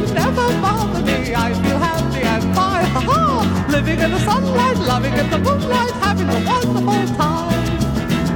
[0.00, 1.34] will never bother me.
[1.34, 3.66] I feel happy and fine, ha ha!
[3.70, 7.64] Living in the sunlight, loving in the moonlight, having a wonderful time.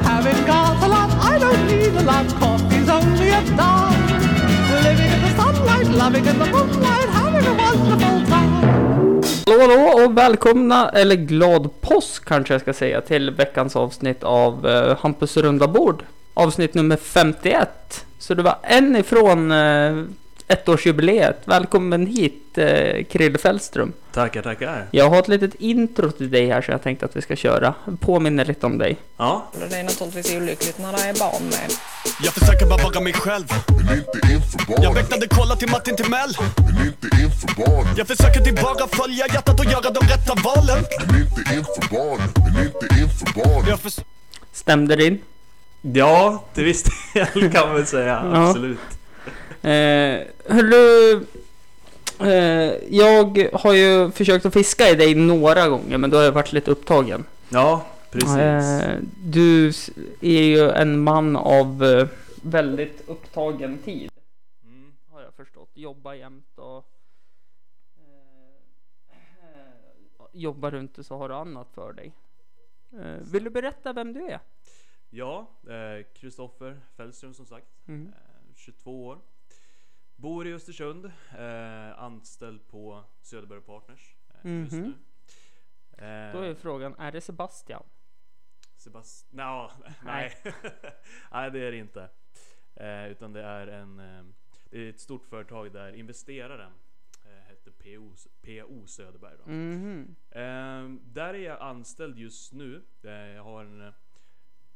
[0.09, 2.27] Having got a lot, I don't need a lot.
[2.41, 4.03] Coffee's only a dime.
[4.87, 9.23] Living in the sunlight, loving in the moonlight, having a wonderful time.
[9.47, 14.67] Hallå, hallå och välkomna, eller glad påsk kanske jag ska säga, till veckans avsnitt av
[14.67, 16.05] uh, Hampus runda bord.
[16.35, 18.07] Avsnitt nummer 51.
[18.19, 20.05] Så det var en ifrån uh,
[20.53, 21.41] ettårsjubileet.
[21.45, 23.93] Välkommen hit, uh, Krille Fällström.
[24.13, 24.87] Tackar, tackar.
[24.91, 27.75] Jag har ett litet intro till dig här som jag tänkte att vi ska köra.
[28.01, 28.97] Påminner lite om dig.
[29.17, 31.71] Ja, Det är naturligtvis olyckligt när det är barn med.
[32.23, 35.97] Jag försöker bara vara mig själv Men inte inför Jag barnen, väktade kolla till Martin
[35.97, 40.35] Timell men inte inför barnen Jag försöker till bara följa hjärtat och göra de rätta
[40.45, 44.01] valen Men inte inför barnen, men inte inför barnen Jag förs-
[44.53, 45.19] Stämde det in?
[45.83, 48.23] ja till viss del kan man väl säga.
[48.35, 48.55] Ja.
[49.63, 51.27] Eh, hörru,
[52.21, 56.33] eh, jag har ju försökt att fiska i dig några gånger, men då har jag
[56.33, 57.25] varit lite upptagen.
[57.49, 58.37] Ja, precis.
[58.37, 59.69] Eh, du
[60.21, 62.09] är ju en man av eh,
[62.43, 64.11] väldigt upptagen tid.
[64.65, 64.93] Mm.
[65.11, 65.71] Har jag förstått.
[65.75, 66.85] Jobbar jämt och...
[67.97, 69.61] Eh,
[70.33, 72.13] jobbar du inte så har du annat för dig.
[72.93, 74.41] Eh, vill du berätta vem du är?
[75.11, 77.67] Ja, eh, Kristoffer Fällström som sagt.
[77.89, 78.07] Mm.
[78.07, 79.19] Eh, 22 år.
[80.23, 81.05] Bor i Östersund.
[81.39, 84.83] Eh, anställd på Söderberg Partners eh, just Mhm.
[84.83, 84.95] nu.
[86.07, 87.83] Eh, Då är frågan, är det Sebastian?
[88.77, 89.37] Sebastian...
[89.47, 89.71] No,
[90.05, 90.33] nej.
[91.33, 92.09] nej, det är det inte.
[92.75, 94.01] Eh, utan det är en...
[94.01, 94.25] Eh,
[94.71, 96.73] det är ett stort företag där investeraren
[97.25, 99.37] eh, hette PO, PO Söderberg.
[99.45, 99.51] Då.
[99.51, 100.17] Mhm.
[100.31, 102.83] Eh, där är jag anställd just nu.
[103.03, 103.93] Eh, jag har en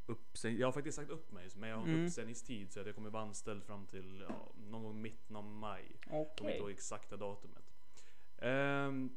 [0.08, 2.04] eh, uppsäg- Jag har faktiskt sagt upp mig, men jag har Mm.
[2.06, 4.34] uppsägningstid så att jag kommer vara anställd fram till ja,
[4.70, 5.84] någon gång mitten av maj.
[6.00, 6.46] Jag kommer Okej.
[6.50, 7.64] inte ihåg exakta datumet.
[8.38, 9.10] Ehm,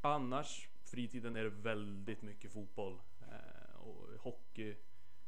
[0.00, 2.98] annars, fritiden är det väldigt mycket fotboll.
[3.20, 4.74] Eh, och hockey.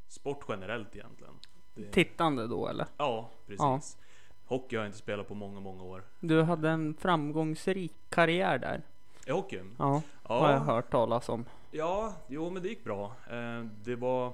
[0.07, 1.33] Sport generellt egentligen.
[1.75, 2.87] Det, Tittande då eller?
[2.97, 3.97] ja, precis.
[4.45, 6.03] Hockey har jag inte spelat på många, många år.
[6.19, 8.81] Du hade en framgångsrik karriär där.
[9.25, 9.75] I hockeyn?
[9.79, 11.45] Ja, har jag hört talas om.
[11.71, 13.15] Ja, jo men det gick bra.
[13.29, 14.33] Eh, det var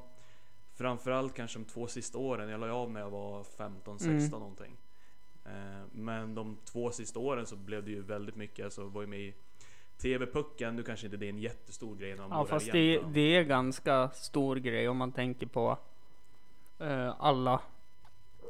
[0.76, 2.50] framförallt kanske de två sista åren.
[2.50, 4.30] Jag la av när jag var 15, 16 Mm.
[4.40, 4.78] någonting.
[5.46, 8.66] Eh, men de två sista åren så blev det ju väldigt mycket.
[8.66, 9.34] Alltså var ju med i
[9.98, 10.76] TV-pucken.
[10.76, 13.44] Nu kanske inte det är en jättestor grej när man Ja, fast det, det är
[13.44, 15.78] ganska stor grej om man tänker på
[16.80, 17.62] eh, alla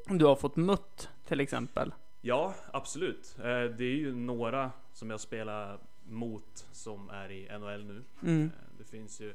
[0.07, 1.93] du har fått mött till exempel.
[2.21, 3.35] Ja, absolut.
[3.39, 8.03] Eh, det är ju några som jag spelar mot som är i NHL nu.
[8.23, 8.43] Mm.
[8.45, 9.33] Eh, Det finns ju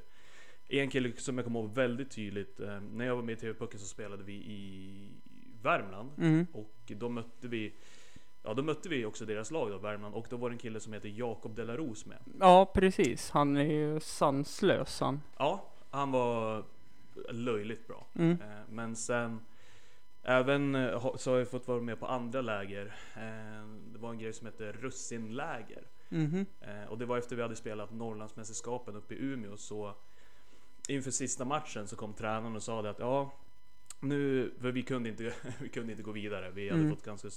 [0.79, 2.61] en kille som jag kommer ihåg väldigt tydligt.
[2.61, 5.09] eh, När jag var med i TV-pucken så spelade vi i
[5.63, 6.11] Värmland.
[6.19, 6.47] Mm.
[6.53, 7.75] Och då mötte vi
[8.43, 10.15] Ja då mötte vi också deras lag då, Värmland.
[10.15, 12.19] Och då var det en kille som heter Jakob Delaros med.
[12.41, 13.31] Ja, precis.
[13.31, 15.21] Han är ju sanslös han.
[15.39, 16.65] Ja, han var
[17.31, 18.07] löjligt bra.
[18.15, 18.31] Mm.
[18.41, 19.41] Eh, Men sen
[20.23, 22.87] Även eh, så har jag fått vara med på andra läger.
[23.17, 25.87] Eh, Det var en grej som hette Russinläger.
[26.09, 26.47] Mhm.
[26.61, 29.95] Eh, Och det var efter vi hade spelat Norrlandsmästerskapen uppe i Umeå så
[30.91, 33.31] Inför sista matchen så kom tränaren och sa det att ja
[34.01, 36.51] Nu, för vi kunde inte, vi kunde inte gå vidare.
[36.51, 36.95] Vi hade Mm.
[36.97, 37.29] fått ganska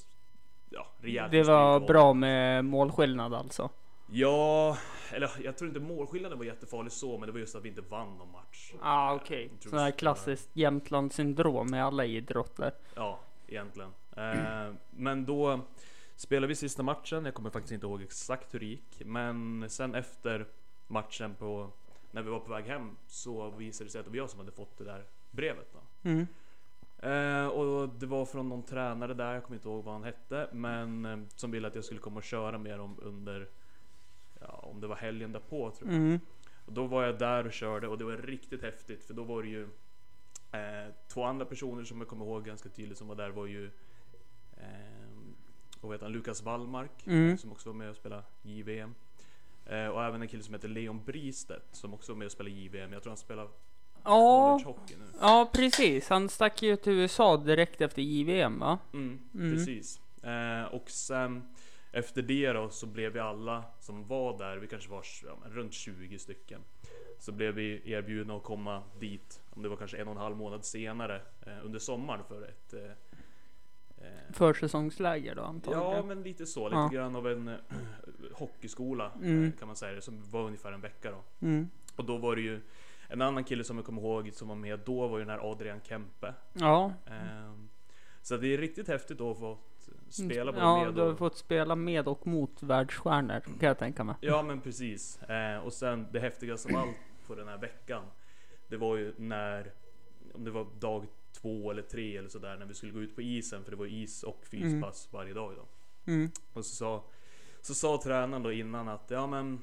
[0.70, 3.70] ja, rejält Det var bra med målskillnad alltså.
[4.12, 4.78] Ja,
[5.12, 7.82] eller jag tror inte målskillnaden var jättefarlig så, men det var just att vi inte
[7.82, 8.72] vann någon match.
[8.74, 9.50] Ja, ah, okej.
[9.52, 12.72] Jag tror Sån här så- klassiskt Jämtland syndrom med alla idrotter.
[12.96, 13.90] Ja, egentligen.
[14.18, 15.60] Eh, men då
[16.16, 17.26] spelade vi sista matchen.
[17.26, 20.48] Jag kommer faktiskt inte ihåg exakt hur det gick, men sen efter
[20.88, 21.70] matchen på
[22.14, 24.40] när vi var på väg hem så visade det sig att det var jag som
[24.40, 25.74] hade fått det där brevet.
[25.74, 26.10] Då.
[26.10, 26.28] Mm.
[26.98, 30.50] Eh, och det var från någon tränare där, jag kommer inte ihåg vad han hette,
[30.52, 33.50] men eh, som ville att jag skulle komma och köra med dem under,
[34.42, 36.00] ja, om det var helgen därpå tror jag.
[36.00, 36.20] Mm.
[36.66, 39.44] Och då var jag där och körde och det var riktigt häftigt för då var
[39.44, 39.64] det ju
[40.52, 43.66] eh, två andra personer som jag kommer ihåg ganska tydligt som var där var ju
[44.58, 44.64] eh,
[45.82, 47.38] vad heter han, Lukas Wallmark Mm.
[47.38, 48.96] som också var med och spelade JVM.
[49.66, 52.56] Eh, och även en kille som heter Leon Bristedt som också var med och spelade
[52.56, 52.94] JVM.
[52.94, 53.48] Jag tror han spelar
[54.04, 55.06] Ja, nu.
[55.22, 56.10] ja precis.
[56.10, 58.80] Han stack ju till USA direkt efter JVM va?
[58.94, 59.52] Mm, Mm.
[59.56, 60.02] Precis.
[60.24, 61.44] Eh, och sen
[61.92, 65.74] efter det då så blev vi alla som var där, vi kanske var ja, runt
[65.74, 66.62] 20 stycken.
[67.20, 70.38] Så blev vi erbjudna att komma dit, om det var kanske en och en halv
[70.38, 72.92] månad senare eh, under sommaren för ett eh,
[74.32, 75.92] Försäsongsläger då antagligen.
[75.92, 76.88] Ja men lite så, lite Ja.
[76.94, 77.56] grann av en eh,
[78.34, 79.46] hockeyskola Mm.
[79.46, 81.24] eh, kan man säga det, som var ungefär en vecka då.
[81.48, 81.70] Mm.
[81.96, 82.62] Och då var det ju
[83.08, 85.52] en annan kille som jag kommer ihåg som var med då var ju den här
[85.52, 86.34] Adrian Kempe.
[86.54, 87.70] Ja, Ehm,
[88.22, 89.58] Så det är riktigt häftigt att få
[90.10, 91.18] spela både Ja, med du har och...
[91.18, 94.16] fått spela med och mot världsstjärnor kan jag tänka mig.
[94.22, 95.22] Ja men precis.
[95.24, 96.98] Eh, och sen det häftigaste av allt
[97.28, 98.04] på den här veckan.
[98.68, 99.72] Det var ju när,
[100.34, 103.22] om det var dag två eller tre eller sådär, när vi skulle gå ut på
[103.22, 103.64] isen.
[103.64, 105.68] För det var is och fyspass varje dag då.
[106.12, 106.32] Mm.
[106.54, 107.04] Och så sa,
[107.62, 109.60] så sa tränaren då innan att ja men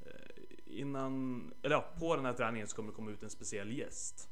[0.00, 3.72] eh, innan, eller ja, på den här träningen så kommer det komma ut en speciell
[3.78, 4.28] gäst.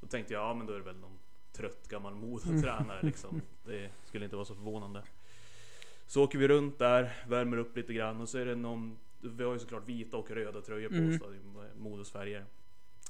[0.00, 1.18] Då tänkte jag, ja men då är det väl någon
[1.52, 3.40] trött gammal modetränare liksom.
[3.64, 5.02] Det skulle inte vara så förvånande.
[6.06, 9.44] Så åker vi runt där, värmer upp lite grann och så är det någon, vi
[9.44, 11.22] har ju såklart vita och röda tröjor på Mm.
[11.22, 12.46] oss i Modos färger.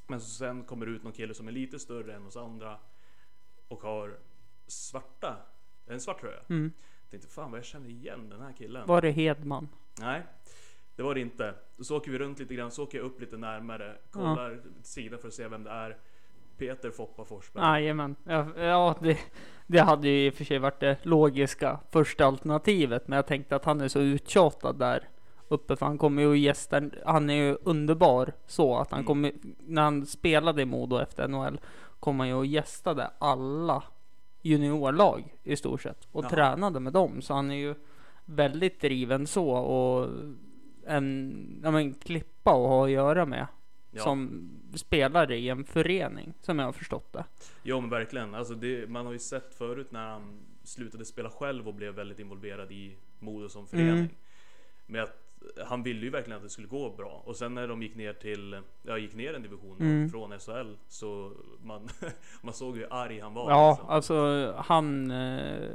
[0.06, 2.78] Men så sen kommer det ut någon kille som är lite större än oss andra
[3.68, 4.16] och har
[4.66, 5.36] svarta,
[5.86, 6.40] en svart tröja.
[6.48, 6.72] Mm.
[7.10, 8.86] Tänkte fan vad jag känner igen den här killen.
[8.86, 9.68] Var det Hedman?
[10.00, 10.22] Nej,
[10.96, 11.54] det var det inte.
[11.80, 15.28] Så åker vi runt lite grann, så åker jag upp lite närmare, kollar sidan för
[15.28, 15.96] att se vem det är.
[16.58, 17.64] Peter Foppa Forsberg.
[17.64, 18.16] Jajamän.
[18.24, 19.18] Ja, ja det,
[19.66, 23.08] det hade ju i och för sig varit det logiska första alternativet.
[23.08, 25.08] Men jag tänkte att han är så uttjatad där
[25.48, 25.76] uppe.
[25.76, 26.82] För han kommer ju gästa.
[27.04, 29.06] Han är ju underbar så att han Mm.
[29.06, 29.32] kommer.
[29.58, 31.60] När han spelade i Modo efter NHL.
[32.06, 33.82] Kom han ju och gästade alla
[34.42, 36.08] juniorlag i stort sett.
[36.12, 36.30] Och Jaha.
[36.30, 37.22] tränade med dem.
[37.22, 37.74] Så han är ju
[38.24, 39.50] väldigt driven så.
[39.50, 40.08] Och
[40.86, 43.46] en ja, men, klippa att ha att göra med.
[43.90, 44.02] Ja.
[44.02, 46.34] Som spelare i en förening.
[46.40, 47.24] Som jag har förstått det.
[47.62, 48.34] Ja men verkligen.
[48.34, 52.18] Alltså det, man har ju sett förut när han slutade spela själv och blev väldigt
[52.18, 53.94] involverad i Modo som förening.
[53.94, 54.08] Mm.
[54.86, 55.25] Men att
[55.66, 57.22] han ville ju verkligen att det skulle gå bra.
[57.24, 60.08] Och sen när de gick ner till, ja gick ner en division Mm.
[60.10, 61.88] från SHL så man,
[62.42, 63.50] man såg hur arg han var.
[63.50, 63.88] Ja, liksom.
[63.88, 65.10] alltså han...
[65.10, 65.68] Eh,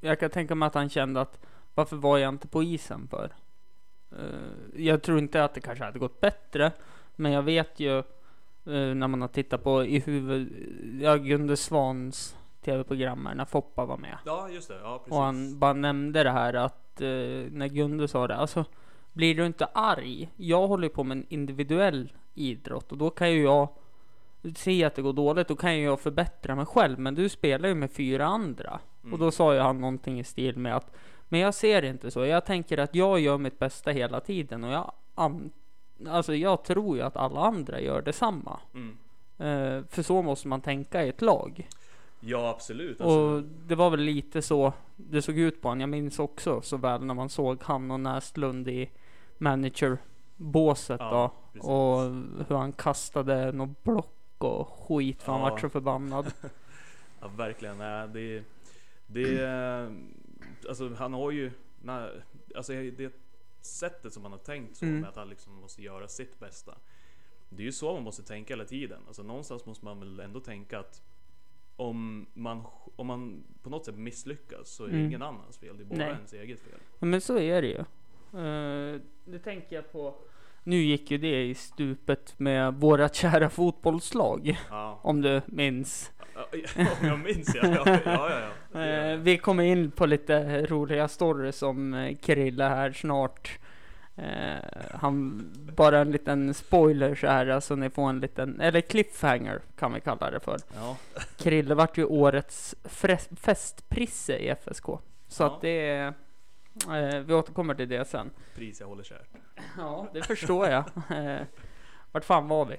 [0.00, 1.40] jag kan tänka mig att han kände att
[1.74, 3.32] varför var jag inte på isen för?
[4.12, 6.72] Eh, jag tror inte att det kanske hade gått bättre,
[7.16, 8.04] men jag vet ju eh,
[8.64, 10.52] när man har tittat på i huvud,
[11.00, 14.18] ja, Gunde Svans tv-program när Foppa var med.
[14.26, 15.12] Ja just det, ja precis.
[15.12, 17.00] Och han bara nämnde det här att
[17.50, 18.64] när Gunde sa det, alltså
[19.18, 20.28] blir du inte arg?
[20.36, 23.68] Jag håller på med en individuell idrott och då kan ju jag
[24.56, 26.98] se att det går dåligt, då kan ju jag förbättra mig själv.
[26.98, 28.80] Men du spelar ju med fyra andra.
[29.12, 30.96] Och då sa ju han någonting i stil med att
[31.28, 32.26] Men jag ser det inte så.
[32.26, 34.92] Jag tänker att jag gör mitt bästa hela tiden och jag
[36.08, 38.60] Alltså jag tror ju att alla andra gör detsamma.
[38.74, 38.96] Mm.
[39.38, 41.68] Eh, för så måste man tänka i ett lag.
[42.20, 43.00] Ja absolut.
[43.00, 45.80] Alltså, Och det var väl lite så det såg ut på honom.
[45.80, 48.90] Jag minns också så väl när man såg han och Näslund i
[49.38, 51.50] managerbåset Ja, då.
[51.52, 51.68] precis.
[51.68, 52.00] Och
[52.48, 55.50] hur han kastade något block och skit för han Ja.
[55.50, 56.32] vart så förbannad.
[57.20, 57.78] Ja verkligen.
[57.78, 58.42] Nej, det,
[59.06, 59.92] det,
[60.68, 61.50] alltså han har ju,
[62.56, 63.12] alltså det
[63.60, 65.00] sättet som han har tänkt så Mm.
[65.00, 66.74] med att han liksom måste göra sitt bästa.
[67.48, 69.00] Det är ju så man måste tänka hela tiden.
[69.06, 71.02] Alltså någonstans måste man väl ändå tänka att
[71.76, 72.62] om man,
[72.96, 75.06] om man på något sätt misslyckas så är det Mm.
[75.06, 75.76] ingen annans fel.
[75.76, 76.08] Det är bara Nej.
[76.08, 76.78] ens eget fel.
[76.98, 77.84] Ja, Men så är det ju.
[78.34, 80.14] Uh, det tänker jag på.
[80.62, 84.58] Nu gick ju det i stupet med våra kära fotbollslag.
[84.70, 86.12] Ja, Om du minns.
[87.00, 87.66] Om jag minns ja.
[87.84, 88.30] Ja, ja,
[88.72, 88.80] ja.
[88.80, 89.16] Eh, jag.
[89.16, 93.58] vi kommer in på lite roliga stories om eh, Krille här snart.
[94.16, 95.44] Eh, han,
[95.76, 100.00] bara en liten spoiler så här, alltså ni får en liten, eller cliffhanger kan vi
[100.00, 100.58] kalla det för.
[100.74, 100.96] Ja,
[101.36, 102.74] Krille vart ju årets
[103.36, 104.86] festprisse i FSK.
[105.28, 106.12] Så att det är, eh,
[107.24, 108.30] vi återkommer till det sen.
[108.54, 109.28] pris jag håller kärt.
[109.76, 110.84] Ja, det förstår jag.
[111.10, 111.42] Eh,
[112.12, 112.76] vart fan var vi?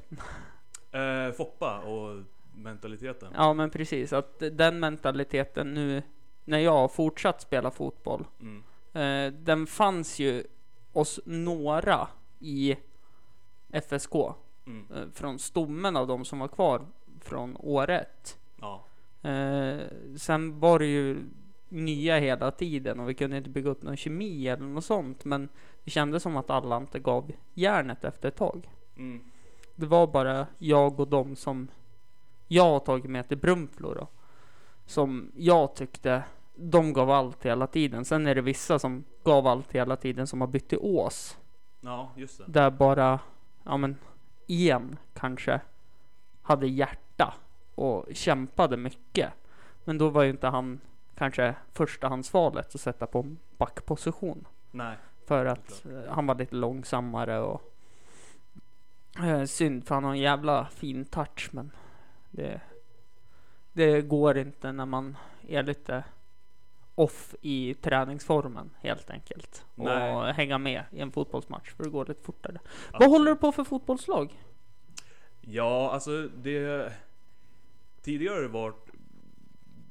[0.91, 2.23] Eh, Foppa och
[2.55, 3.33] mentaliteten.
[3.35, 4.13] Ja, men precis.
[4.13, 6.03] Att den mentaliteten nu,
[6.45, 8.63] när jag har fortsatt spela fotboll, Mm.
[8.93, 10.43] Eh, den fanns ju
[10.93, 12.07] hos några
[12.39, 12.75] i
[13.71, 14.13] FSK.
[14.65, 14.87] Mm.
[14.95, 16.85] Eh, från stommen av de som var kvar
[17.21, 18.37] från året.
[18.61, 18.85] Ja.
[19.29, 19.79] Eh,
[20.17, 21.17] sen var det ju
[21.69, 25.25] nya hela tiden och vi kunde inte bygga upp någon kemi eller något sånt.
[25.25, 25.49] Men
[25.83, 28.69] det kändes som att alla inte gav järnet efter ett tag.
[28.97, 29.21] Mm.
[29.75, 31.67] Det var bara jag och de som
[32.47, 34.07] jag har tagit med till Brunflo då.
[34.85, 36.23] Som jag tyckte
[36.55, 38.05] de gav allt hela tiden.
[38.05, 41.37] Sen är det vissa som gav allt hela tiden som har bytt till Ås.
[41.81, 42.43] Ja, just det.
[42.47, 43.19] Där bara,
[43.63, 43.95] ja men,
[44.47, 45.61] en kanske
[46.41, 47.33] hade hjärta
[47.75, 49.29] och kämpade mycket.
[49.83, 50.79] Men då var ju inte han
[51.19, 54.47] kanske förstahandsvalet att sätta på backposition.
[54.71, 54.97] Nej.
[55.25, 57.73] För att eh, han var lite långsammare och
[59.23, 61.71] eh, synd för han har en jävla fin touch men
[62.31, 62.61] det,
[63.73, 66.03] det går inte när man är lite
[66.95, 69.65] off i träningsformen helt enkelt.
[69.75, 70.13] Nej.
[70.13, 72.59] Och hänga med i en fotbollsmatch för det går lite fortare.
[72.63, 73.11] Vad Absolut.
[73.11, 74.43] håller du på för fotbollslag?
[75.41, 76.93] Ja, alltså det...
[78.01, 78.88] Tidigare har det varit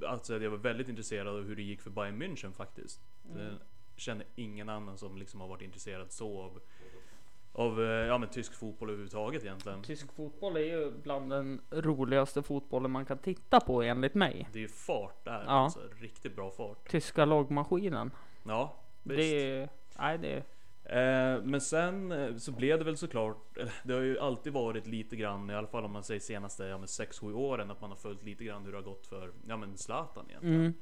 [0.06, 3.00] alltså jag var väldigt intresserad av hur det gick för Bayern München faktiskt.
[3.36, 3.52] Jag
[3.96, 6.60] känner ingen annan som liksom har varit intresserad så av,
[7.52, 9.82] av eh, ja, men tysk fotboll överhuvudtaget egentligen.
[9.82, 14.48] Tysk fotboll är ju bland den roligaste fotbollen man kan titta på enligt mig.
[14.52, 15.50] Det är ju fart där, Ja.
[15.50, 16.88] alltså riktigt bra fart.
[16.88, 18.10] Tyska lagmaskinen.
[18.44, 19.16] Ja, visst.
[19.18, 20.42] Det är, nej det är,
[21.45, 25.16] men sen eh, så blev det väl såklart, eller, det har ju alltid varit lite
[25.16, 28.23] grann, i alla fall om man säger senaste ja, 6-7 åren, att man har följt
[28.23, 30.61] lite grann hur det har gått för ja, men Zlatan egentligen.
[30.61, 30.75] mm.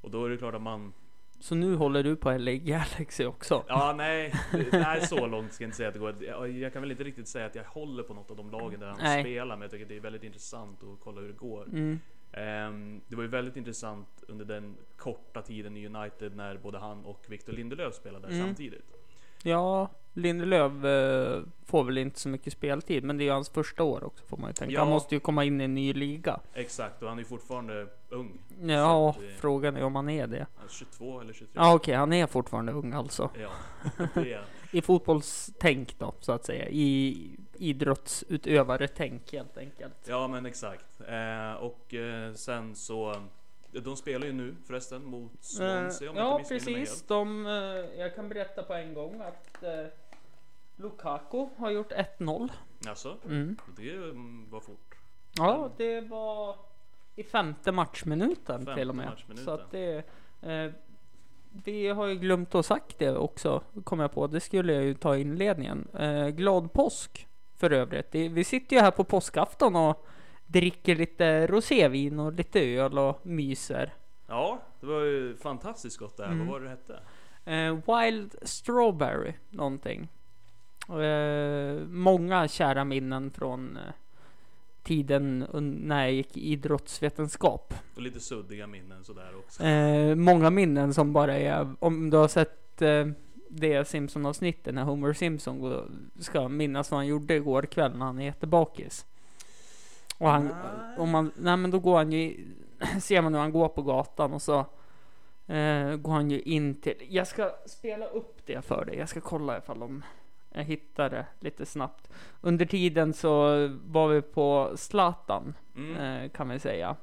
[0.00, 0.92] Och då är det klart att man,
[1.40, 3.64] Så nu håller du på LA Galaxy också?
[3.68, 4.34] ja nej,
[4.72, 6.24] nej så långt ska jag inte säga att det går.
[6.50, 8.86] Jag, kan väl inte riktigt säga att jag håller på något av de lagen där
[8.86, 9.22] han Nej.
[9.22, 11.64] spelar, men jag tycker att det är väldigt intressant att kolla hur det går.
[11.68, 11.98] Mm.
[12.32, 17.04] Ehm, det var ju väldigt intressant under den korta tiden i United när både han
[17.04, 18.46] och Victor Lindelöf spelade där Mm.
[18.46, 18.95] samtidigt.
[19.42, 23.82] Ja, Lindelöf eh, får väl inte så mycket speltid, men det är ju hans första
[23.82, 24.74] år också får man ju tänka.
[24.74, 24.80] Ja.
[24.80, 26.40] Han måste ju komma in i en ny liga.
[26.54, 28.38] Exakt, och han är ju fortfarande ung.
[28.62, 30.46] Ja, att frågan är om han är det.
[30.56, 31.52] Han är 22 eller 23.
[31.54, 33.30] Ja, okej, han är fortfarande ung alltså.
[33.40, 33.50] Ja,
[34.14, 36.68] det är I fotbollstänk då, så att säga.
[36.68, 39.94] I idrottsutövaretänk helt enkelt.
[40.08, 41.00] Ja men exakt.
[41.08, 43.16] Eh, och eh, sen så
[43.84, 47.02] De spelar ju nu förresten mot Swansea om jag ja, precis.
[47.02, 47.52] De, eh,
[48.00, 49.86] jag kan berätta på en gång att eh,
[50.76, 52.48] Lukaku har gjort 1-0.
[52.88, 53.56] Alltså, Mm.
[53.76, 54.94] det mm, var fort.
[55.36, 56.56] Ja, det var
[57.16, 59.12] i femte matchminuten Femte till och med.
[59.44, 60.02] Så att det,
[60.42, 60.70] eh,
[61.64, 64.26] vi har ju glömt att sagt det också, kom jag på.
[64.26, 65.88] Det skulle jag ju ta i inledningen.
[65.98, 68.14] Eh, glad påsk för övrigt.
[68.14, 70.06] Vi sitter ju här på påskafton och
[70.46, 73.94] dricker lite rosévin och lite öl och myser.
[74.26, 76.26] Ja, det var ju fantastiskt gott där.
[76.26, 76.38] Mm.
[76.38, 77.00] Vad var det det hette?
[77.44, 80.08] Eh, Wild Strawberry någonting.
[80.88, 83.92] Eh, många kära minnen från eh,
[84.82, 85.46] tiden
[85.82, 87.74] när jag gick idrottsvetenskap.
[87.96, 89.62] Och lite suddiga minnen sådär också.
[89.64, 93.06] Eh, många minnen som bara är, om du har sett eh,
[93.48, 95.82] det Simpson-avsnittet när Homer Simpson
[96.20, 99.06] ska minnas vad han gjorde igår kväll när han är jättebakis.
[100.18, 100.98] Och han, Nej.
[100.98, 102.46] om man, nej men då går han ju,
[103.00, 104.58] ser man hur han går på gatan och så
[105.46, 109.20] eh, går han ju in till, jag ska spela upp det för dig, jag ska
[109.20, 110.04] kolla ifall om
[110.52, 112.08] jag hittar det lite snabbt.
[112.40, 113.48] Under tiden så
[113.86, 116.96] var vi på Zlatan, Mm, eh, kan vi säga.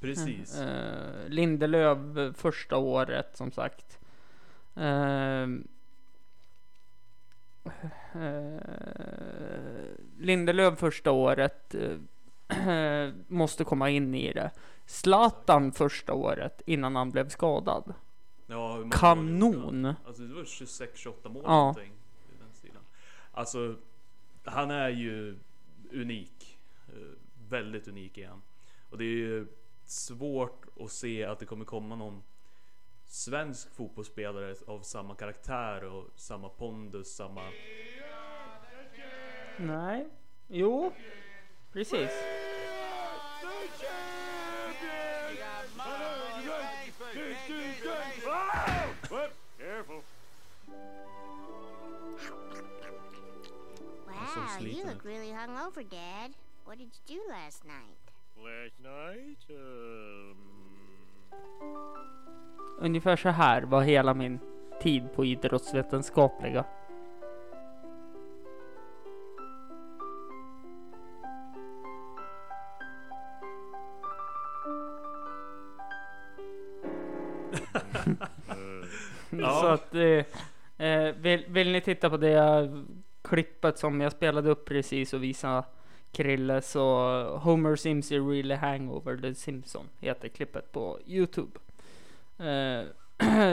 [0.00, 0.60] precis.
[0.60, 3.98] Eh, Lindelöf eh, första året som sagt.
[4.76, 5.42] Eh,
[8.14, 8.60] eh,
[10.18, 11.96] Lindelöf första året eh,
[13.28, 14.50] måste komma in i det.
[14.86, 17.94] Zlatan första året innan han blev skadad.
[18.46, 19.84] Ja, Kanon.
[20.06, 21.50] Alltså det var 26-28 mål Ja.
[21.50, 21.92] någonting.
[22.32, 22.82] I den stilen.
[23.32, 23.74] Alltså,
[24.44, 25.38] han är ju
[25.92, 26.58] unik.
[26.88, 26.94] Eh,
[27.48, 28.42] Väldigt unik han.
[28.90, 29.46] Och det är ju
[29.86, 32.22] svårt att se att det kommer komma någon
[33.06, 37.40] svensk fotbollsspelare av samma karaktär och samma pondus, samma...
[39.58, 40.08] Nej,
[40.48, 40.92] jo,
[41.72, 42.10] precis.
[54.06, 56.32] Wow, you look really hungover, Dad.
[56.64, 57.98] What did you do last night?
[58.36, 60.36] Last night, um,
[62.78, 64.38] Ungefär så här var hela min
[64.80, 66.64] tid på idrottsvetenskapliga.
[79.68, 82.68] Att eh, eh, vill, vill ni titta på det
[83.22, 85.64] klippet som jag spelade upp precis och visa
[86.12, 86.80] Krille så
[87.42, 91.58] Homer Sims is really hangover the Simpson heter klippet på Youtube.
[92.38, 92.84] Eh,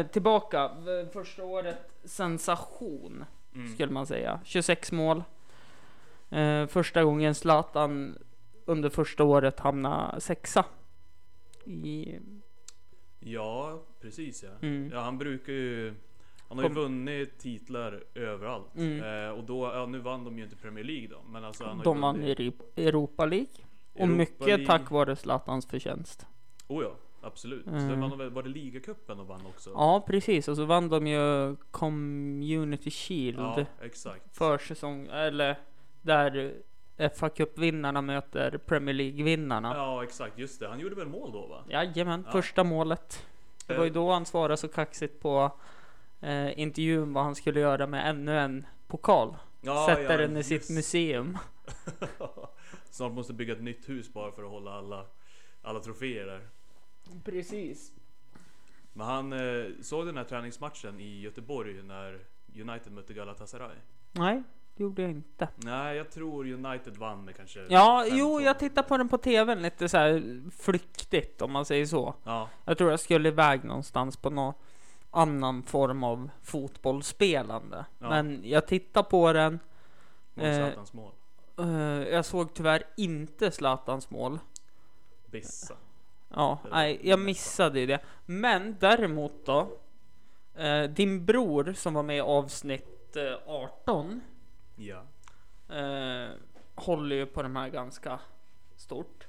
[0.12, 0.72] tillbaka,
[1.14, 3.74] första året sensation Mm.
[3.74, 4.40] skulle man säga.
[4.44, 5.24] 26 mål.
[6.30, 8.18] Eh, första gången Zlatan
[8.66, 10.66] under första året hamnade sexa.
[11.66, 12.20] I,
[13.28, 14.50] Ja, precis ja.
[14.68, 14.90] Mm.
[14.94, 15.94] Ja, han brukar ju...
[16.48, 18.76] Han har ju Kom- vunnit titlar överallt.
[18.76, 19.26] Mm.
[19.26, 21.18] Eh, och då, ja nu vann de ju inte Premier League då.
[21.30, 23.48] Men alltså han har de ju vann vunnit Eri- Europa League.
[23.94, 24.66] Och Europa mycket League.
[24.66, 26.26] tack vare Zlatans förtjänst.
[26.68, 27.68] Oh ja, absolut.
[27.68, 27.80] Mm.
[27.90, 29.70] Sen vann de väl, var det ligacupen de vann också?
[29.70, 30.48] Ja, precis.
[30.48, 34.38] Och så vann de ju Community Shield Ja, exakt.
[34.38, 35.60] försäsong, eller
[36.02, 36.54] där
[37.18, 39.74] fa Cup-vinnarna möter Premier League-vinnarna.
[39.76, 40.38] Ja, exakt.
[40.40, 40.68] Just det.
[40.68, 41.64] Han gjorde väl mål då va?
[41.70, 42.32] Jajamän, Ja.
[42.32, 43.26] första målet.
[43.68, 45.52] Det var ju då han svarade så kaxigt på
[46.22, 49.36] eh, intervjun vad han skulle göra med ännu en pokal.
[49.62, 51.38] ja, Sätta ja, den i sitt museum.
[52.90, 55.06] Snart måste bygga ett nytt hus bara för att hålla alla,
[55.62, 56.48] alla troféer där.
[57.26, 57.92] Precis.
[58.94, 62.20] Men han eh, såg den här träningsmatchen i Göteborg när
[62.62, 63.76] United mötte Galatasaray.
[64.12, 64.44] Nej,
[64.78, 65.48] det gjorde jag inte.
[65.56, 68.16] Nej, jag tror United vann med kanske Ja, 5-2.
[68.18, 72.16] jo, jag tittade på den på tvn lite så här flyktigt om man säger så.
[72.24, 74.54] Ja, Jag tror jag skulle iväg någonstans på någon
[75.12, 77.86] annan form av fotbollsspelande.
[78.00, 78.10] Ja.
[78.10, 79.60] Men jag tittade på den.
[80.34, 81.12] mot Eh, Zlatans mål.
[81.60, 81.68] eh,
[82.14, 84.40] jag såg tyvärr inte Zlatans mål.
[85.32, 85.76] Bissa.
[86.30, 88.00] Ja, var nej, jag missade ju det.
[88.26, 89.68] Men däremot då.
[90.56, 94.22] Eh, din bror som var med i avsnitt eh, 18.
[94.76, 95.04] Ja.
[95.76, 96.30] Eh,
[96.76, 98.20] håller ju på de här ganska
[98.76, 99.28] stort.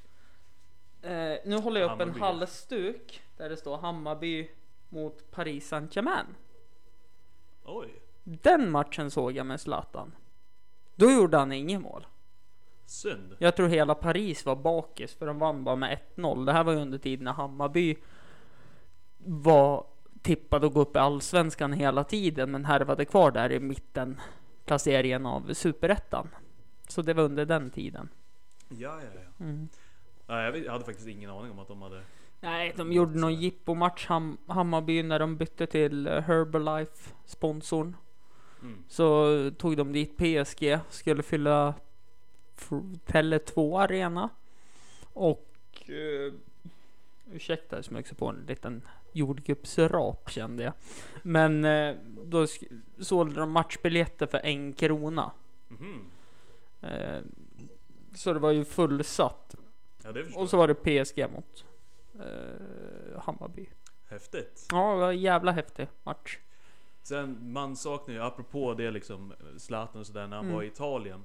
[1.02, 2.20] Eh, nu håller jag upp en Hammarby.
[2.20, 4.50] halsduk där det står Hammarby
[4.88, 6.26] mot Paris Saint-Germain.
[7.64, 8.02] Oj.
[8.24, 10.12] Den matchen såg jag med Zlatan.
[10.94, 12.06] Då gjorde han inget mål.
[12.84, 13.36] Synd.
[13.38, 16.46] Jag tror hela Paris var bakis för de vann bara med 1-0.
[16.46, 17.96] Det här var ju under tiden när Hammarby
[19.18, 19.86] var
[20.22, 24.20] tippad att gå upp i Allsvenskan hela tiden men härvade kvar där i mitten
[24.66, 26.28] placeringen av Superettan.
[26.88, 28.08] Så det var under den tiden.
[28.68, 29.44] Ja, ja, ja.
[29.44, 29.68] Mm.
[30.26, 32.02] Nej, jag, hade faktiskt ingen aning om att de hade...
[32.40, 37.96] Nej, de gjorde någon jippomatch Ham Hammarby när de bytte till eh, Herbalife sponsorn.
[38.62, 38.84] Mm.
[38.88, 41.74] Så tog de dit PSG, skulle fylla
[42.56, 42.70] F-
[43.06, 44.28] Tele2 Arena.
[45.12, 45.50] Och
[45.88, 46.32] eh,
[47.32, 48.82] ursäkta, jag smög sig på en liten
[49.16, 50.72] jordgubbsrap kände jag.
[51.22, 52.46] Men eh, då
[53.00, 55.30] sålde de matchbiljetter för en krona.
[55.68, 56.04] Mhm.
[56.80, 57.20] Eh,
[58.14, 59.54] så det var ju fullsatt.
[60.04, 61.64] Ja, Och så var det PSG mot
[62.14, 63.66] eh, Hammarby.
[64.08, 64.66] Häftigt.
[64.70, 66.38] Ja, det var en jävla häftig match.
[67.02, 70.56] Sen man saknar ju, apropå det liksom, Zlatan och sådär när han Mm.
[70.56, 71.24] var i Italien.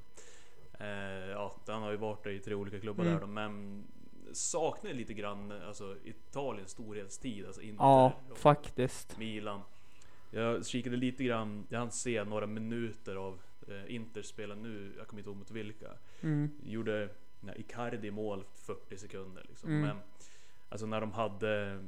[0.79, 3.13] Eh, ja, han har ju varit i tre olika klubbar Mm.
[3.13, 3.83] där då, men
[4.33, 9.17] saknar lite grann alltså Italiens storhetstid, alltså Inter Ja, faktiskt.
[9.17, 9.61] Milan.
[10.31, 15.07] Jag kikade lite grann, jag hann se några minuter av eh, Inter spela nu, jag
[15.07, 15.87] kommer inte ihåg mot vilka.
[16.21, 16.49] Mm.
[16.63, 19.69] Gjorde när Icardi mål 40 sekunder liksom.
[19.69, 19.81] Mm.
[19.81, 19.97] Men
[20.69, 21.83] alltså när de hade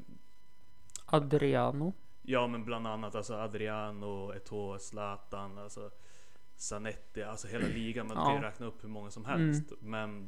[1.05, 1.93] Adriano.
[2.21, 5.91] Ja men bland annat alltså Adriano, Eto'o, Zlatan, alltså
[6.55, 8.07] Zanetti, alltså hela ligan.
[8.07, 8.47] Man kan ju Ja.
[8.47, 9.73] räkna upp hur många som helst.
[9.79, 10.25] Men eh,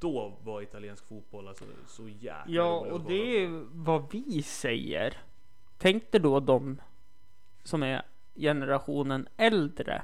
[0.00, 5.16] då var italiensk fotboll alltså så jäkla Ja, och det är vad vi säger.
[5.78, 6.80] Tänk dig då de
[7.64, 8.02] som är
[8.34, 10.02] generationen äldre.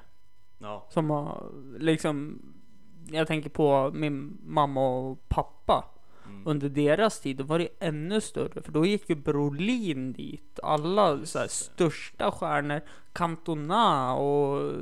[0.58, 2.42] Ja, Som har liksom,
[3.10, 5.84] jag tänker på min mamma och pappa.
[6.26, 6.42] mm.
[6.46, 8.62] Under deras tid, då var det ännu större.
[8.62, 10.60] För då gick ju Brolin dit.
[10.62, 12.80] Alla Just så här, största stjärnor.
[13.12, 14.72] Cantona och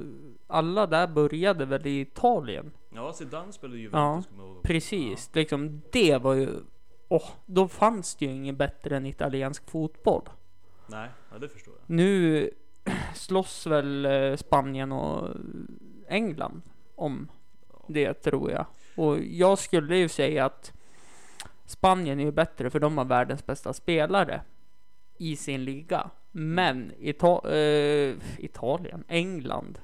[0.55, 2.71] alla där började väl i Italien.
[2.95, 4.23] ja Zidane spelade ju Ja.
[4.63, 6.49] Precis, liksom det var ju...
[7.09, 10.23] Åh, då fanns det ju inget bättre än italiensk fotboll.
[10.27, 10.33] Ja.
[10.87, 11.97] Nej, ja, det förstår jag.
[11.97, 12.51] Nu
[13.15, 15.29] slåss väl eh, Spanien och
[16.09, 16.63] England
[16.95, 17.29] om
[17.89, 18.67] det tror jag.
[18.97, 20.73] Och jag skulle ju säga att
[21.67, 24.41] Spanien är ju bättre för de har världens bästa spelare
[25.19, 26.11] i sin liga.
[26.33, 29.79] Men Ita- eh, Italien, England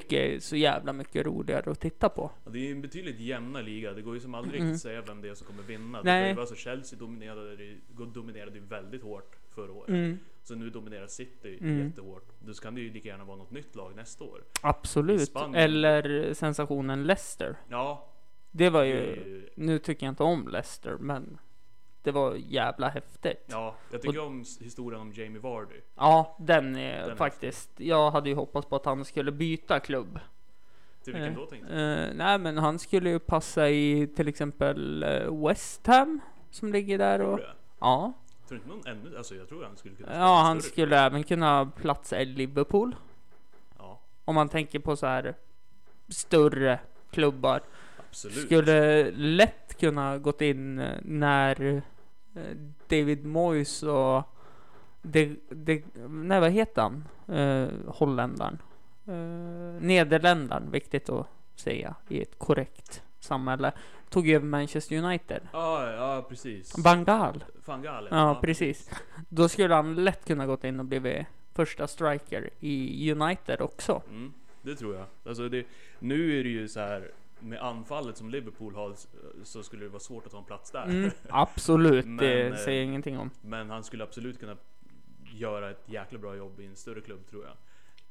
[0.00, 2.30] tycker jag är så jävla mycket roligare att titta på.
[2.44, 3.92] Ja, det är ju en betydligt jämnare liga.
[3.92, 4.72] Det går ju som aldrig Mm.
[4.72, 6.02] riktigt säga vem det är som kommer vinna.
[6.04, 6.28] Nej.
[6.28, 7.76] Det var alltså Chelsea dominerade, det-
[8.14, 9.88] dominerade ju väldigt hårt förra året.
[9.88, 11.86] Mm, Så nu dominerar City Mm.
[11.86, 12.28] jättehårt.
[12.40, 14.44] Då kan det ju lika gärna vara något nytt lag nästa år.
[14.62, 15.32] Absolut.
[15.54, 17.56] Eller sensationen Leicester.
[17.68, 18.12] Ja,
[18.50, 18.94] Det var det ju...
[18.96, 21.38] är ju Nu tycker jag inte om Leicester, men
[22.04, 23.44] det var jävla häftigt.
[23.46, 25.80] Ja, jag tycker om s- historien om Jamie Vardy.
[25.94, 27.70] Ja, den är Den är faktiskt.
[27.76, 30.18] Jag hade ju hoppats på att han skulle byta klubb.
[31.04, 32.04] Till vilken Eh, då tänkte du?
[32.04, 36.98] Eh, nej, men han skulle ju passa i till exempel eh, West Ham som ligger
[36.98, 37.40] där och
[37.80, 38.12] ja,
[38.48, 41.24] Tror inte någon ännu, alltså jag tror han skulle kunna ja, han större skulle även
[41.24, 42.96] kunna platsa i Liverpool.
[43.78, 45.34] Ja, Om man tänker på så här
[46.08, 46.78] större
[47.10, 47.60] klubbar.
[48.10, 48.46] absolut.
[48.46, 51.82] Skulle lätt kunna gått in eh, när eh,
[52.88, 54.22] David Moyes och
[55.02, 57.04] det, det, nej vad heter han?
[57.38, 58.58] Eh, holländaren.
[59.06, 63.72] Eh, Nederländaren, viktigt att säga i ett korrekt samhälle.
[64.08, 65.40] Tog över Manchester United.
[65.52, 66.78] Ja, ja precis.
[66.78, 67.44] Van Gaal.
[67.64, 68.90] Van Gaal, Ja, precis.
[69.28, 74.02] Då skulle han lätt kunna gått in och blivit första striker i United också.
[74.10, 75.06] Mm, det tror jag.
[75.26, 75.66] Alltså det,
[75.98, 77.10] nu är det ju så här
[77.44, 78.94] med anfallet som Liverpool har
[79.42, 80.84] så skulle det vara svårt att ta en plats där.
[80.84, 83.30] Mm, absolut, Men, det eh, säger jag ingenting om.
[83.40, 84.56] Men han skulle absolut kunna
[85.34, 87.54] göra ett jäkla bra jobb i en större klubb tror jag.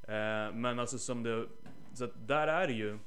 [0.04, 1.46] Eh, men alltså som det,
[1.93, 2.98] så att där är det ju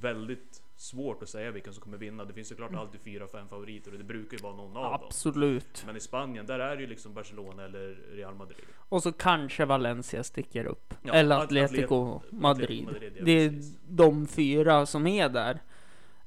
[0.00, 2.24] väldigt svårt att säga vilka som kommer vinna.
[2.24, 5.00] Det finns såklart alltid fyra, fem favoriter och det brukar ju vara någon av dem.
[5.06, 5.82] Absolut.
[5.86, 8.64] Men i Spanien, där är det ju liksom Barcelona eller Real Madrid.
[8.76, 10.94] Och så kanske Valencia sticker upp.
[11.02, 12.64] Ja, Eller At- Atletico Atlet- Madrid.
[12.88, 13.78] Atletico Madrid, ja, det är precis.
[13.88, 15.58] de fyra som är där.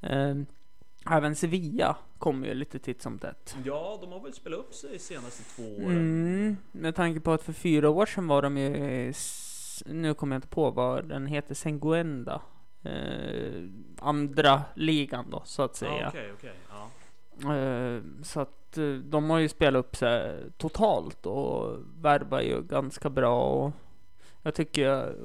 [0.02, 0.36] Eh,
[1.12, 3.56] även Sevilla kommer ju lite titt som tätt.
[3.66, 5.92] Ja, de har väl spelat upp sig de senaste två åren.
[5.92, 9.14] Mm, med tanke på att för fyra år sedan var de ju,
[9.86, 12.42] nu kommer jag inte på vad den heter, Senguenda.
[12.86, 13.64] Eh,
[14.00, 16.02] andra ligan då, så att säga.
[16.02, 16.54] Ja, okej, okej.
[16.70, 17.56] Ja.
[17.56, 23.10] Eh, så att eh, de har ju spelat upp sig totalt och värvar ju ganska
[23.10, 23.42] bra.
[23.42, 23.72] Och
[24.42, 25.16] jag tycker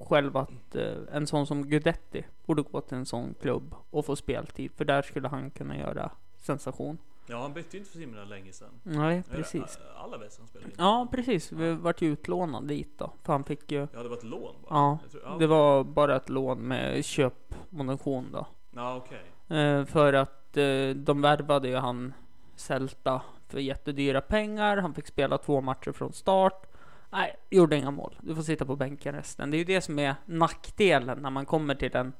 [0.00, 4.16] själv att eh, en sån som Gudetti borde gå till en sån klubb och få
[4.16, 4.70] speltid.
[4.76, 6.98] För där skulle han kunna göra sensation.
[7.30, 8.80] Ja, han bytte ju inte för så himla länge sedan.
[8.82, 9.76] Nej, precis.
[9.76, 10.76] Eh, Alla han spelade in.
[10.78, 11.52] Ja, precis.
[11.52, 13.12] Vi vart ju utlånad dit då.
[13.22, 13.86] För han fick ju...
[13.92, 14.74] Ja, det var ett lån bara.
[14.74, 18.46] Ja, tror- ja, det var bara ett lån med köpmonopol då.
[18.70, 19.58] Ja, okej.
[19.58, 22.12] Eh, för att eh, de värvade ju han
[22.56, 24.76] Celta för jättedyra pengar.
[24.76, 26.66] Han fick spela två matcher från start.
[27.10, 28.16] Nej, gjorde inga mål.
[28.20, 29.50] Du får sitta på bänken resten.
[29.50, 32.12] Det är ju det som är nackdelen när man kommer till en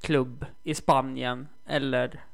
[0.00, 2.24] klubb i Spanien eller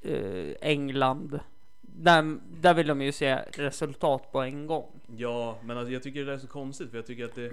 [0.00, 1.40] eh, England.
[1.80, 5.00] Där, där vill de ju se resultat på en gång.
[5.16, 7.50] Ja, men alltså, jag tycker det är så konstigt för jag tycker att det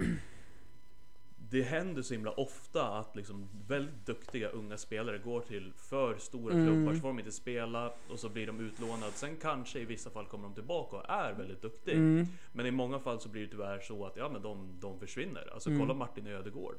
[1.50, 6.54] Det händer så himla ofta att liksom väldigt duktiga unga spelare går till för stora
[6.54, 6.66] Mm.
[6.66, 9.12] klubbar så får de inte spela och så blir de utlånade.
[9.12, 11.94] Sen kanske i vissa fall kommer de tillbaka och är väldigt duktiga.
[11.94, 12.26] Mm.
[12.52, 15.48] Men i många fall så blir det tyvärr så att ja, men de, de försvinner.
[15.52, 15.80] Alltså Mm.
[15.80, 16.76] kolla Martin Ödegård.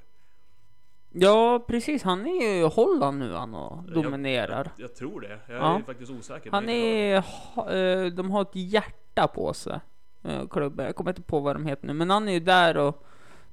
[1.11, 2.03] Ja, precis.
[2.03, 4.71] Han är ju i Holland nu han och dominerar.
[4.77, 5.39] Jag, jag tror det.
[5.47, 5.77] Jag Ja.
[5.77, 6.51] är faktiskt osäker.
[6.51, 9.79] Han jag är, ha- eh, de har ett hjärta på sig,
[10.23, 10.85] eh, klubben.
[10.85, 13.05] Jag kommer inte på vad de heter nu, men han är ju där och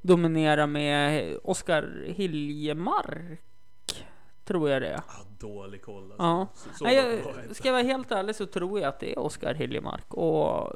[0.02, 3.40] dominerar med Oskar Hiljemark,
[4.44, 4.96] tror jag det är.
[4.98, 6.22] Ah, dålig koll alltså.
[6.22, 6.46] Ja.
[6.54, 7.12] Så, så Nej, jag
[7.48, 10.14] jag, ska jag vara helt ärlig så tror jag att det är Oskar Hiljemark.
[10.14, 10.72] Och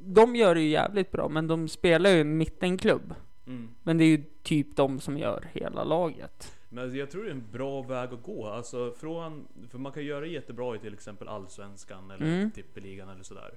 [0.00, 3.14] de gör det ju jävligt bra, men de spelar ju i en mittenklubb.
[3.46, 3.68] Mm.
[3.82, 6.56] Men det är ju typ de som gör hela laget.
[6.68, 8.46] Men alltså, jag tror det är en bra väg att gå.
[8.46, 12.50] Alltså från, för man kan göra det jättebra i till exempel Allsvenskan eller Mm.
[12.50, 13.50] Tippeligan eller sådär.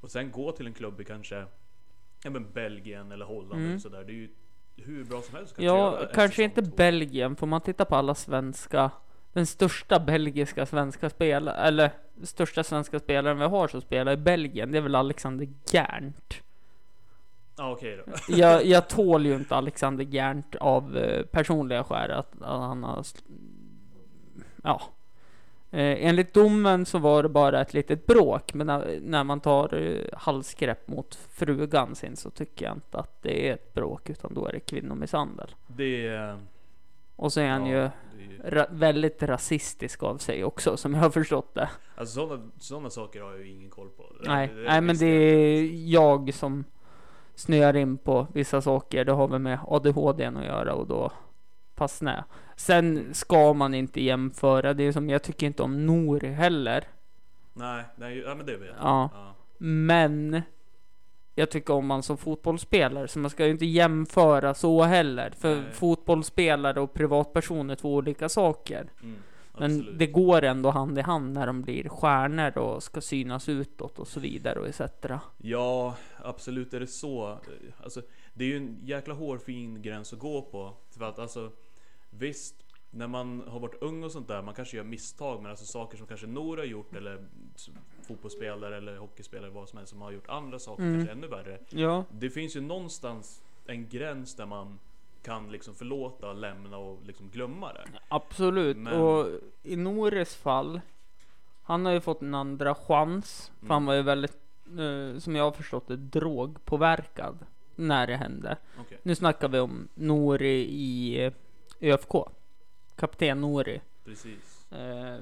[0.00, 1.44] Och sen gå till en klubb i kanske
[2.24, 3.66] ja, men Belgien eller Holland Mm.
[3.70, 4.04] eller sådär.
[4.04, 4.28] Det är ju
[4.76, 5.58] hur bra som helst.
[5.58, 6.76] att Ja, kanske inte två.
[6.76, 8.90] Belgien, får man titta på alla svenska
[9.32, 11.90] den största belgiska svenska spelare eller
[12.22, 16.42] största svenska spelaren vi har som spelar i Belgien, det är väl Alexander Gärnt.
[17.56, 18.12] Ja okej då.
[18.36, 23.04] Jag, jag tål ju inte Alexander Gärnt av eh, personliga skäl att, att han har...
[24.62, 24.82] Ja.
[25.70, 29.74] Eh, enligt domen så var det bara ett litet bråk, men när, när man tar
[29.74, 34.34] eh, halsgrepp mot frugan sin så tycker jag inte att det är ett bråk, utan
[34.34, 35.54] då är det kvinnomisshandel.
[35.66, 36.38] Det är...
[37.16, 37.90] Och så är han Ja, ju är
[38.50, 41.68] ra- väldigt rasistisk av sig också, som jag har förstått det.
[41.96, 44.04] alltså sådana, sådana saker har jag ju ingen koll på.
[44.26, 46.64] Nej, Det- det nej men det är jag som
[47.34, 49.04] snöar in på vissa saker.
[49.04, 51.12] Det har väl med ADHD att göra och då
[51.76, 52.24] fastnar jag.
[52.56, 54.74] Sen ska man inte jämföra.
[54.74, 56.84] Det är som jag tycker inte om Nouri heller.
[57.52, 58.76] Nej, nej, ja men det vet jag.
[58.80, 59.10] Ja.
[59.14, 59.34] Ja.
[59.58, 60.42] Men
[61.34, 65.30] jag tycker om man som fotbollsspelare, så man ska ju inte jämföra så heller.
[65.30, 65.64] För Nej.
[65.72, 68.90] fotbollsspelare och privatpersoner är två olika saker.
[69.02, 69.16] Mm,
[69.58, 69.98] Men absolut.
[69.98, 74.08] det går ändå hand i hand när de blir stjärnor och ska synas utåt och
[74.08, 74.80] så vidare och etc.
[75.38, 77.38] Ja, absolut är det så.
[77.82, 78.02] Alltså,
[78.34, 80.74] det är ju en jäkla hårfin gräns att gå på.
[80.90, 81.50] För att alltså,
[82.10, 82.54] visst,
[82.90, 85.98] när man har varit ung och sånt där, man kanske gör misstag, men alltså saker
[85.98, 87.26] som kanske Nora har gjort, eller
[88.02, 90.94] fotbollsspelare eller hockeyspelare, vad som helst, som har gjort andra saker, Mm.
[90.96, 91.58] kanske ännu värre.
[91.70, 92.04] Ja.
[92.10, 94.78] Det finns ju någonstans en gräns där man
[95.24, 97.84] kan liksom förlåta, lämna och liksom glömma det.
[98.08, 98.76] Absolut.
[98.76, 99.26] Men- Och
[99.62, 100.80] i Nores fall,
[101.62, 103.52] han har ju fått en andra chans.
[103.60, 103.86] För han Mm.
[103.86, 107.38] var ju väldigt, eh, som jag har förstått det, drogpåverkad
[107.74, 108.56] när det hände.
[108.80, 108.98] Okej.
[109.02, 111.30] Nu snackar vi om Nori i
[111.80, 112.14] ÖFK.
[112.96, 113.80] Kapten Nori.
[114.04, 114.72] Precis.
[114.72, 115.18] Eh,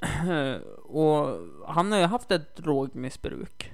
[0.82, 3.72] och han har ju haft ett drogmissbruk.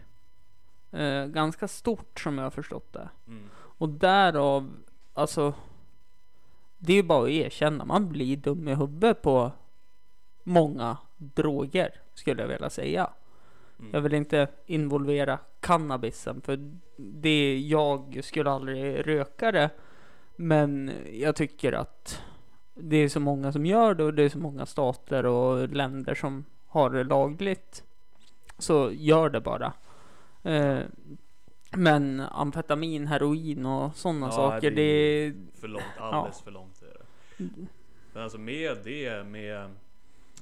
[0.92, 3.08] Eh, ganska stort som jag har förstått det.
[3.26, 3.42] Mm.
[3.54, 4.70] Och därav,
[5.14, 5.54] alltså.
[6.82, 9.52] Det är ju bara att erkänna, man blir dum i huvudet på
[10.42, 13.10] många droger, skulle jag vilja säga.
[13.78, 13.90] Mm.
[13.92, 16.58] Jag vill inte involvera cannabisen, för
[16.96, 19.70] det, jag skulle aldrig röka det.
[20.36, 22.22] Men jag tycker att
[22.74, 26.14] det är så många som gör det och det är så många stater och länder
[26.14, 27.84] som har det lagligt.
[28.58, 29.72] Så gör det bara.
[30.42, 30.78] Eh,
[31.70, 35.34] men amfetamin, heroin och sådana Ja, saker, det är.
[35.60, 36.86] För långt, alldeles för långt är
[37.38, 37.46] det.
[38.12, 39.56] Men alltså med det, med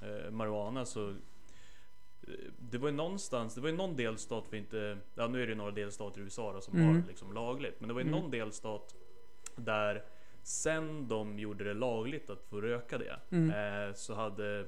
[0.03, 1.15] eh, marijuana så eh,
[2.59, 5.55] det var ju någonstans, det var ju någon delstat vi inte, ja nu är det
[5.55, 6.87] några delstater i USA då, som Mm.
[6.97, 8.95] har liksom lagligt, men det var ju någon delstat
[9.57, 10.03] där
[10.43, 13.51] sen de gjorde det lagligt att få röka det Mm.
[13.89, 14.67] eh, så hade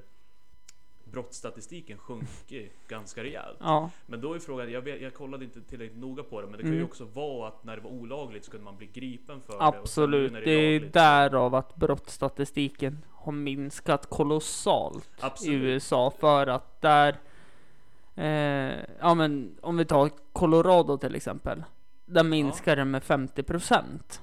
[1.11, 3.57] brottsstatistiken sjunkit ganska rejält.
[3.59, 6.57] Ja, Men då är frågan, jag, vet, jag kollade inte tillräckligt noga på det, men
[6.57, 6.87] det kan ju Mm.
[6.87, 9.59] också vara att när det var olagligt så kunde man bli gripen för det.
[9.59, 10.31] sen nu absolut.
[10.31, 15.61] när Det är lagligt- därav att brottsstatistiken har minskat kolossalt i Absolut.
[15.63, 17.15] USA för att där
[18.15, 21.63] eh, ja men om vi tar Colorado till exempel.
[22.05, 24.21] Där minskar det med 50%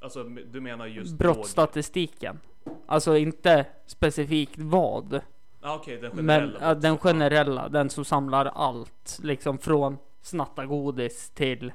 [0.00, 2.40] Alltså du menar just brottsstatistiken.
[2.86, 5.20] Alltså inte specifikt vad.
[5.62, 6.58] Ah, Okej, den Men generella.
[6.60, 6.98] ja, den brottsligheten.
[6.98, 9.18] generella, den som samlar allt.
[9.22, 11.72] Liksom från snatta godis till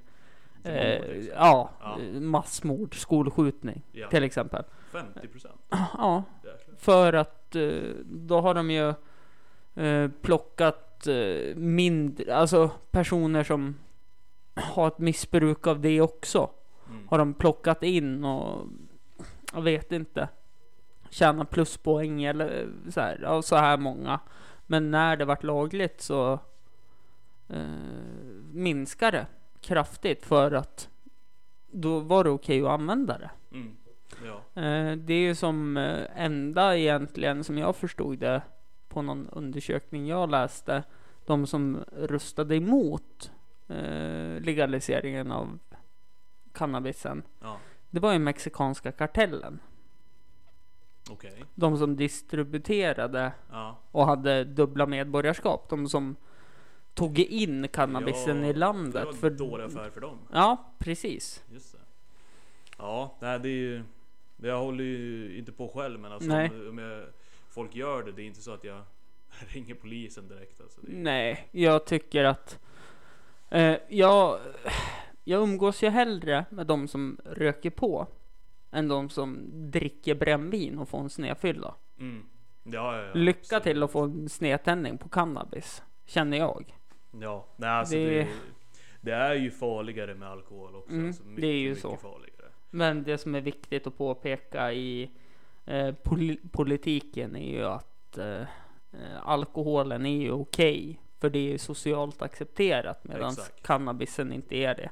[0.63, 1.33] eh, liksom.
[1.37, 1.97] ja, Ja.
[2.19, 4.07] massmord, skolskjutning Ja.
[4.09, 4.63] till exempel.
[4.91, 5.61] 50 procent.
[5.97, 6.23] Ja,
[6.77, 7.71] för att eh,
[8.05, 8.93] då har de ju
[9.85, 13.75] eh, plockat eh, mindre, alltså personer som
[14.55, 16.49] har ett missbruk av det också.
[16.89, 17.07] Mm.
[17.07, 18.65] Har de plockat in och
[19.53, 20.27] jag vet inte.
[21.09, 24.19] Tjäna pluspoäng eller så här, ja, så här många.
[24.65, 26.39] Men när det vart lagligt så
[27.47, 27.59] eh,
[28.53, 29.25] minskar det
[29.61, 30.89] kraftigt för att
[31.71, 33.29] då var det okej att använda det.
[33.51, 33.75] Mm.
[34.25, 34.61] Ja.
[34.61, 38.41] Eh, Det är ju som eh, enda egentligen som jag förstod det
[38.89, 40.83] på någon undersökning jag läste.
[41.25, 43.31] De som röstade emot
[43.67, 45.59] eh, legaliseringen av
[46.53, 47.23] cannabisen.
[47.41, 47.57] Ja.
[47.89, 49.59] Det var ju mexikanska kartellen.
[51.11, 51.43] Okej.
[51.55, 53.77] De som distribuerade Ja.
[53.91, 55.69] och hade dubbla medborgarskap.
[55.69, 56.15] De som
[56.93, 58.93] tog in cannabisen Ja, i landet.
[59.01, 60.17] Det var för- dålig affär för dem.
[60.31, 61.43] Ja, precis.
[61.53, 61.77] Just det.
[62.77, 63.83] Ja, nej det är ju...
[64.41, 66.49] Jag håller ju inte på själv men alltså Nej.
[66.49, 67.03] om, om jag,
[67.49, 68.81] folk gör det, det är inte så att jag
[69.47, 70.81] ringer polisen direkt alltså.
[70.81, 72.59] Är, Nej, jag tycker att
[73.49, 74.39] eh, jag,
[75.23, 78.07] jag umgås ju hellre med de som röker på
[78.77, 79.39] än de som
[79.71, 81.75] dricker brännvin och får en snedfylla.
[81.99, 82.23] Mm.
[82.63, 83.63] Ja, ja, ja, Lycka absolut.
[83.63, 86.75] till att få en snedtändning på cannabis, känner jag.
[87.11, 88.27] Ja, nej alltså Det- det,
[89.01, 90.91] det, är ju farligare med alkohol också.
[90.93, 91.95] Mm, alltså, det är ju mycket så.
[91.97, 92.51] Farligare.
[92.69, 95.11] Men det som är viktigt att påpeka i
[95.65, 98.41] eh, pol- politiken är ju att eh,
[98.91, 101.01] eh, alkoholen är ju okej.
[101.19, 104.89] För det är socialt accepterat medan cannabisen inte är det.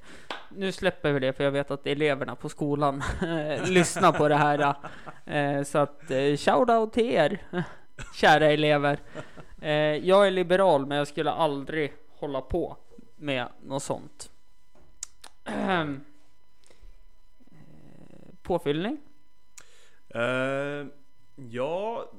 [0.49, 3.03] Nu släpper vi det för jag vet att eleverna på skolan
[3.65, 4.75] lyssnar på det här.
[5.25, 7.39] Eh, så att eh, shout out till er
[8.15, 8.99] kära elever.
[9.61, 9.71] Eh,
[10.07, 12.77] jag är liberal men jag skulle aldrig hålla på
[13.15, 14.31] med något sånt.
[15.45, 15.85] Eh,
[18.41, 18.97] Påfyllning?
[20.09, 20.87] Eh,
[21.35, 22.11] ja,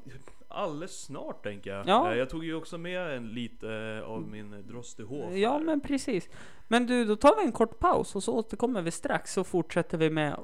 [0.56, 1.88] alldeles snart tänker jag.
[1.88, 2.12] Ja.
[2.12, 5.32] Eh, jag tog ju också med en lite eh, av min Drostehof.
[5.34, 5.60] Ja här.
[5.60, 6.28] men precis.
[6.68, 9.98] Men du, då tar vi en kort paus och så återkommer vi strax så fortsätter
[9.98, 10.38] vi med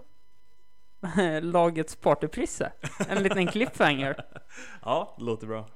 [1.42, 2.72] lagets partyprisse.
[3.09, 4.25] En liten cliffhanger.
[4.85, 5.66] Ja, det låter bra.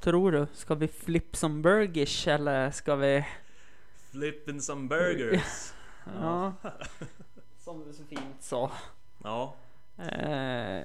[0.00, 0.46] Tror du?
[0.52, 3.24] Ska vi flip some burgers eller ska vi...
[4.12, 5.72] Flipping some burgers.
[6.20, 6.52] Ja.
[7.58, 8.70] Som du så fint sa.
[9.22, 9.54] ja.
[9.96, 10.84] Eh,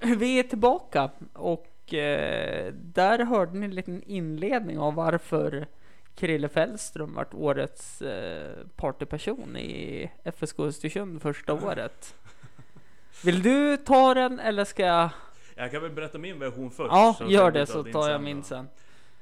[0.00, 5.66] vi är tillbaka och eh, där hörde ni en liten inledning av varför
[6.14, 12.14] Krille Fällström vart årets eh, partyperson i FSK Östersund första året.
[13.24, 15.10] Vill du ta den eller ska jag?
[15.54, 16.92] Jag kan väl berätta min version först.
[16.92, 18.68] Ja, gör det så tar jag min sen.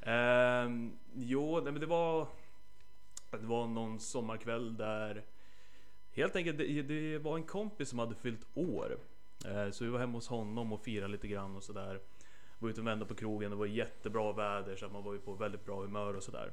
[0.02, 2.26] Ehm, jo, nej, men det var
[3.30, 5.22] Det var någon sommarkväll där
[6.18, 8.98] Helt enkelt, det, det var en kompis som hade fyllt år
[9.46, 12.00] Eh, Så vi var hemma hos honom och firade lite grann och sådär
[12.58, 15.32] Var ute och vände på krogen, det var jättebra väder så man var ju på
[15.34, 16.52] väldigt bra humör och sådär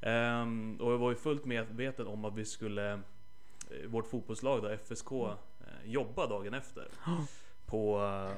[0.00, 2.98] Ehm, Och jag var ju fullt medveten om att vi skulle eh,
[3.88, 5.28] Vårt fotbollslag då, FSK eh,
[5.84, 6.88] Jobba dagen efter
[7.66, 7.92] På,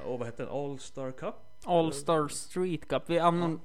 [0.05, 0.51] åh vad hette den?
[0.51, 1.35] All Star Cup?
[1.65, 3.03] All Star Street Cup.
[3.09, 3.59] Vi, anord-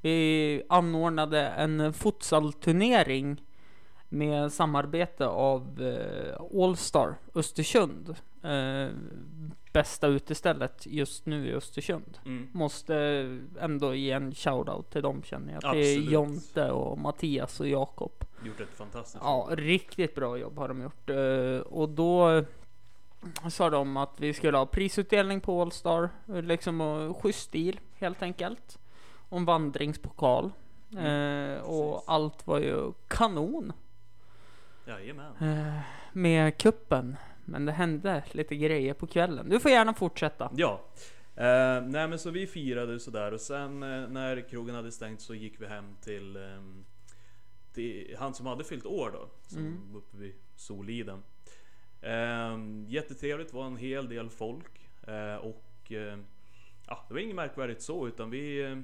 [0.00, 3.42] vi anordnade en futsalturnering
[4.12, 8.14] med samarbete av eh, All Star Östersund.
[8.42, 8.88] Eh,
[9.72, 12.18] bästa utestället just nu i Östersund.
[12.26, 12.48] Mm.
[12.52, 12.96] Måste
[13.60, 15.72] ändå ge en shoutout till dem känner jag.
[15.72, 16.12] Till.
[16.12, 18.12] Jonte och Mattias och Jakob.
[18.44, 21.10] Gjort ett fantastiskt Ja, riktigt bra jobb har de gjort.
[21.10, 22.44] Eh, Och då
[23.50, 26.08] sa de att vi skulle ha prisutdelning på Allstar.
[26.26, 28.78] Liksom och schysst stil helt enkelt.
[29.28, 30.52] Och en vandringspokal.
[30.98, 33.72] Eh, och allt var ju kanon.
[34.90, 35.32] Jajamän.
[35.40, 35.80] eh,
[36.12, 37.16] med kuppen.
[37.44, 39.48] Men det hände lite grejer på kvällen.
[39.48, 40.50] Du får gärna fortsätta.
[40.56, 40.80] Ja.
[41.36, 45.34] Eh, nej men så vi firade sådär och sen eh, när krogen hade stängt så
[45.34, 46.84] gick vi hem till, ehm,
[47.74, 49.28] till han som hade fyllt år då.
[49.46, 49.96] Som Mm.
[49.96, 51.22] uppe vid Soliden.
[52.00, 54.88] Eh, jättetrevligt, var en hel del folk.
[55.06, 56.18] Eh, och eh,
[56.86, 58.78] ja, det var inget märkvärdigt så utan vi eh,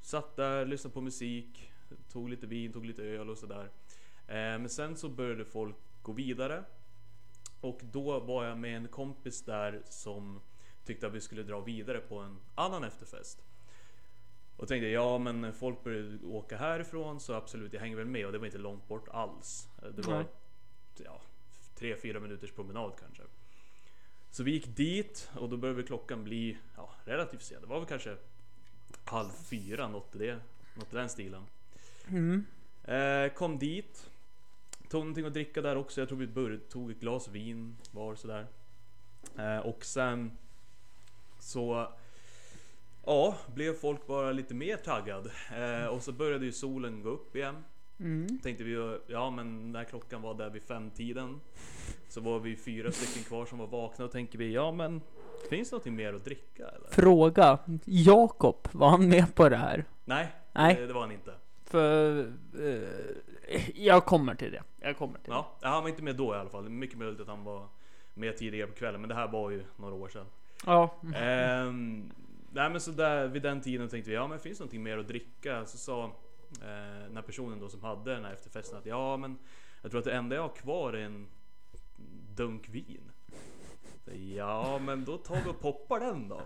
[0.00, 1.70] satt där, lyssnade på musik,
[2.12, 3.68] tog lite vin, tog lite öl och sådär.
[4.28, 6.64] Eh, men sen så började folk gå vidare.
[7.60, 10.40] Och då var jag med en kompis där som
[10.84, 13.42] tyckte att vi skulle dra vidare på en annan efterfest.
[14.56, 18.32] Och tänkte ja men folk började åka härifrån så absolut jag hänger väl med och
[18.32, 19.68] det var inte långt bort alls.
[19.96, 20.26] Det var
[21.04, 21.20] ja,
[21.74, 23.22] tre, fyra minuters promenad kanske.
[24.30, 27.60] Så vi gick dit och då började klockan bli ja, relativt sen.
[27.60, 28.16] Det var väl kanske
[29.04, 30.40] halv fyra, något i, det,
[30.74, 31.42] något i den stilen.
[32.08, 32.46] Mm.
[32.84, 34.10] Eh, kom dit.
[34.88, 36.00] Tog någonting att dricka där också.
[36.00, 38.46] Jag tror vi började, tog ett glas vin var sådär.
[39.38, 40.30] Eh, och sen
[41.38, 41.88] så
[43.06, 45.30] Ja, blev folk bara lite mer taggad.
[45.56, 47.64] Eh, och så började ju solen gå upp igen.
[48.00, 48.38] Mm.
[48.42, 51.40] Tänkte vi, ja men när klockan var där vid femtiden
[52.08, 55.00] Så var vi fyra stycken kvar som var vakna och tänkte vi, ja men
[55.50, 56.88] Finns det någonting mer att dricka eller?
[56.88, 57.58] Fråga.
[57.84, 59.84] Jakob, var han med på det här?
[60.04, 60.74] Nej, Nej.
[60.74, 61.34] Det, det var han inte.
[61.66, 62.18] För...
[63.48, 64.62] Eh, jag kommer till det.
[64.80, 66.64] Jag kommer till Ja, han var inte med då i alla fall.
[66.64, 67.68] Det Mycket möjligt att han var
[68.14, 70.26] med tidigare på kvällen, men det här var ju några år sedan.
[70.64, 70.70] det.
[70.70, 70.94] Ja.
[71.14, 72.12] Ehm,
[72.52, 74.98] nej men så där, vid den tiden tänkte vi, ja men finns det någonting mer
[74.98, 75.66] att dricka?
[75.66, 79.38] Så sa eh, den här personen då som hade den här efterfesten att ja men
[79.82, 81.26] jag tror att det enda jag har kvar är en
[82.34, 83.12] dunk vin.
[84.34, 86.40] Ja men då tar vi och poppar den då.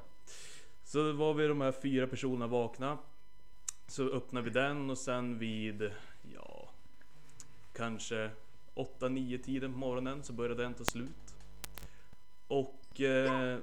[0.84, 2.98] Så var vi de här fyra personerna vakna.
[3.90, 5.90] Så öppnade vi den och sen vid,
[6.34, 6.68] ja,
[7.72, 8.30] kanske
[8.74, 11.34] 8-9 tiden på morgonen så började den ta slut.
[12.48, 13.58] Och eh,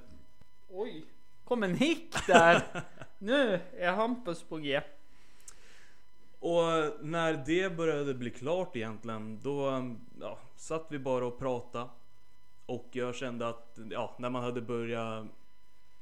[0.70, 1.06] Oj.
[1.44, 2.84] Kom en hick där.
[3.18, 4.82] nu är Hampus på G.
[6.40, 6.66] Och
[7.02, 9.86] när det började bli klart egentligen, då
[10.22, 11.90] ja, satt vi bara och pratade.
[12.66, 15.26] Och jag kände att ja, när man hade börjat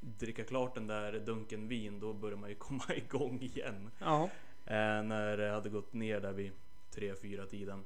[0.05, 3.91] dricka klart den där dunken vin, då började man ju komma igång igen.
[3.99, 4.29] Ja.
[4.65, 6.51] Eh, när det hade gått ner där vid
[6.95, 7.83] 3-4 tiden.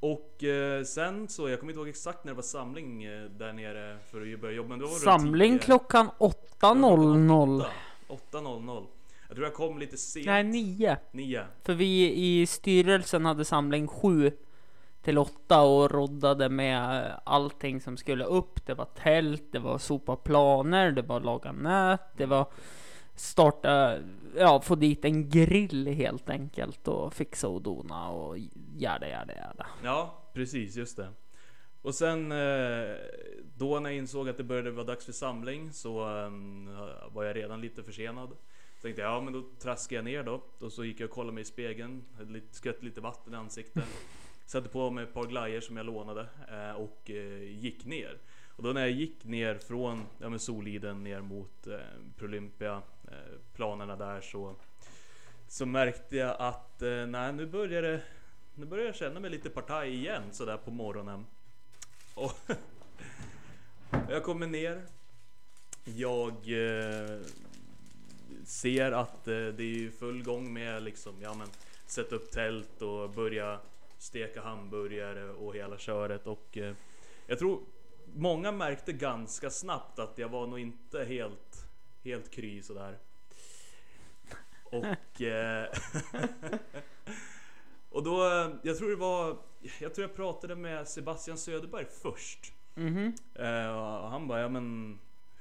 [0.00, 3.52] Och eh, sen så, jag kommer inte ihåg exakt när det var samling eh, där
[3.52, 4.68] nere för att börja jobba.
[4.68, 5.64] Men då var det Samling runt 10.
[5.66, 7.64] klockan 8.00.
[8.08, 8.86] 8.00.
[9.28, 10.26] Jag tror jag kom lite sent.
[10.26, 10.96] Nej, 9.
[11.12, 11.44] 9.
[11.62, 14.32] För vi i styrelsen hade samling 7
[15.08, 18.66] till åtta och roddade med allting som skulle upp.
[18.66, 22.46] Det var tält, det var sopa planer, det var laga nät, det var
[23.14, 23.98] starta,
[24.36, 28.38] ja få dit en grill helt enkelt och fixa och dona och
[28.76, 29.66] gärda, gärda, gärda.
[29.84, 31.08] Ja, precis, just det.
[31.82, 32.96] Och sen eh,
[33.56, 36.30] då när jag insåg att det började vara dags för samling så eh,
[37.12, 38.28] var jag redan lite försenad.
[38.76, 40.42] Så tänkte jag, ja men då traskade jag ner då.
[40.66, 43.36] Och så gick jag och kollade mig i spegeln, hade lite, skvätt lite vatten i
[43.36, 43.84] ansiktet.
[44.48, 48.18] Satte på mig ett par glajjor som jag lånade eh, och eh, gick ner.
[48.56, 51.78] Och då när jag gick ner från ja, Soliden ner mot eh,
[52.16, 54.54] Prolympia, eh, planerna där så
[55.48, 58.00] så märkte jag att eh, nej, nu börjar det
[58.54, 61.26] nu börjar jag känna mig lite partaj igen sådär på morgonen.
[62.14, 62.38] Och
[64.10, 64.82] jag kommer ner.
[65.84, 67.20] Jag eh,
[68.44, 71.48] ser att eh, det är i full gång med liksom, ja men
[71.86, 73.60] sätta upp tält och börja
[73.98, 76.74] steka hamburgare och hela köret och eh,
[77.26, 77.60] jag tror
[78.14, 81.66] många märkte ganska snabbt att jag var nog inte helt,
[82.04, 82.98] helt kry sådär.
[84.64, 85.68] Och eh,
[87.90, 89.36] Och då, eh, jag tror det var,
[89.80, 92.52] jag tror jag pratade med Sebastian Söderberg först.
[92.74, 93.14] Mhm.
[93.34, 94.98] Eh, och han bara, ja men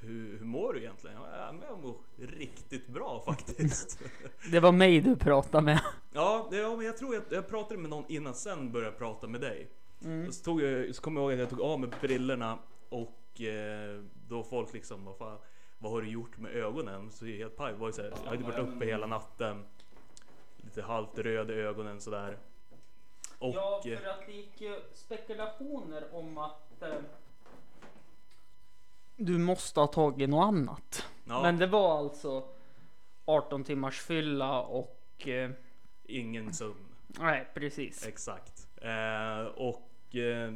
[0.08, 1.17] hur, hur mår du egentligen?
[1.17, 4.00] Ja, men jag mår riktigt bra faktiskt.
[4.52, 5.82] Det var mig du pratade med.
[6.13, 8.98] ja, det, ja, men jag tror jag, jag pratade med någon innan sen började jag
[8.98, 9.67] prata med dig.
[10.28, 13.41] Och så, tog jag, så kommer jag ihåg att jag tog av mig brillorna och
[13.41, 15.38] eh, då folk liksom, vad fan,
[15.78, 17.12] vad har du gjort med ögonen?
[17.12, 17.74] Så helt paj.
[17.74, 19.66] Var ju så här, jag hade varit uppe hela natten.
[20.58, 22.38] Lite halvt röd i ögonen sådär.
[23.39, 23.55] Och...
[23.55, 26.89] Ja, eh, för att det gick ju spekulationer om att eh,
[29.18, 31.05] du måste ha tagit något annat.
[31.26, 32.43] ja, Men det var alltså
[33.26, 35.51] 18 timmars fylla och eh,
[36.03, 36.86] ingen sömn.
[37.07, 38.07] nej, precis.
[38.07, 38.68] Exakt.
[38.82, 40.53] Eh, och eh,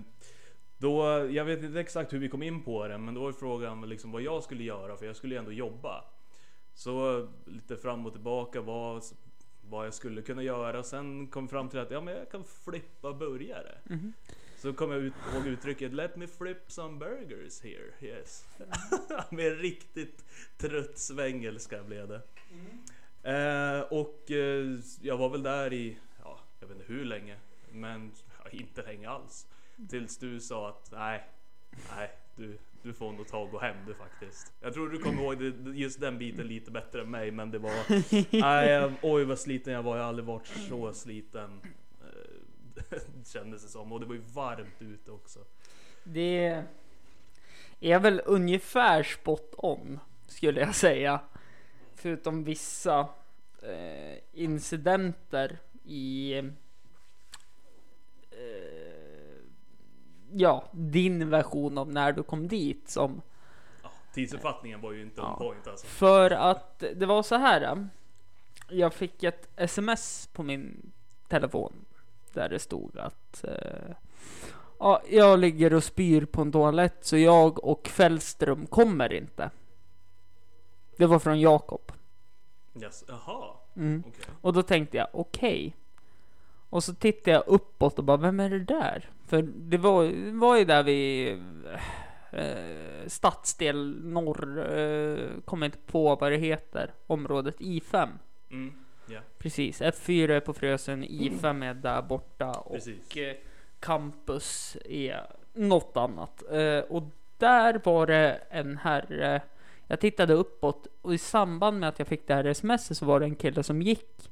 [0.77, 3.89] då, jag vet inte exakt hur vi kom in på det, men då var frågan
[3.89, 6.03] liksom vad jag skulle göra, för jag skulle ju ändå jobba.
[6.73, 9.03] Så lite fram och tillbaka, vad,
[9.61, 10.83] vad jag skulle kunna göra.
[10.83, 13.77] Sen kom jag fram till att ja, men jag kan flippa burgare.
[14.61, 17.93] Så kom jag ut, ihåg uttrycket Let me flip some burgers here.
[18.01, 18.45] Yes.
[19.29, 20.25] Med riktigt
[20.57, 22.21] trött svengelska blev det.
[23.23, 27.35] Eh, och eh, jag var väl där i, ja, jag vet inte hur länge.
[27.71, 28.11] Men
[28.43, 29.47] ja, inte länge alls.
[29.89, 31.23] Tills du sa att nej,
[31.95, 34.53] nej, du, du får nog ta och gå hem du faktiskt.
[34.59, 37.31] Jag tror du kommer ihåg det, just den biten lite bättre än mig.
[37.31, 37.71] Men det var,
[38.41, 39.95] nej, oj vad sliten jag var.
[39.95, 41.61] Jag har aldrig varit så sliten.
[43.25, 43.91] Kändes det som.
[43.91, 45.39] Och det var ju varmt ute också.
[46.03, 46.63] Det
[47.79, 51.19] är väl ungefär spot on skulle jag säga.
[51.95, 52.99] Förutom vissa
[53.61, 56.45] eh, incidenter i eh,
[60.31, 63.21] ja, din version av när du kom dit som
[63.83, 65.87] Ja, tidsuppfattningen var ju inte on point alltså.
[65.87, 67.61] för att det var så här.
[67.61, 67.77] eh,
[68.69, 70.91] Jag fick ett sms på min
[71.27, 71.73] telefon
[72.33, 73.95] där det stod att eh,
[74.79, 79.49] ja, jag ligger och spyr på en toalett så jag och Fällström kommer inte.
[80.97, 81.91] Det var från Jakob.
[82.81, 83.03] Yes.
[83.07, 84.03] Jaha, Mm.
[84.07, 84.23] okej.
[84.41, 85.75] Och då tänkte jag okej.
[86.69, 89.09] Och så tittade jag uppåt och bara vem är det där?
[89.27, 91.37] För det var, var ju där vid
[92.31, 98.09] eh, stadsdel norr, eh, kommer inte på vad det heter, området I5.
[98.51, 98.73] Mm,
[99.37, 103.17] Precis, F4 är på Frösön, I5 är där borta och Precis.
[103.17, 103.35] eh,
[103.79, 106.43] campus är något annat.
[106.51, 107.03] Eh, och
[107.37, 109.41] där var det en herre,
[109.87, 113.19] jag tittade uppåt och i samband med att jag fick det här sms så var
[113.19, 114.29] det en kille som gick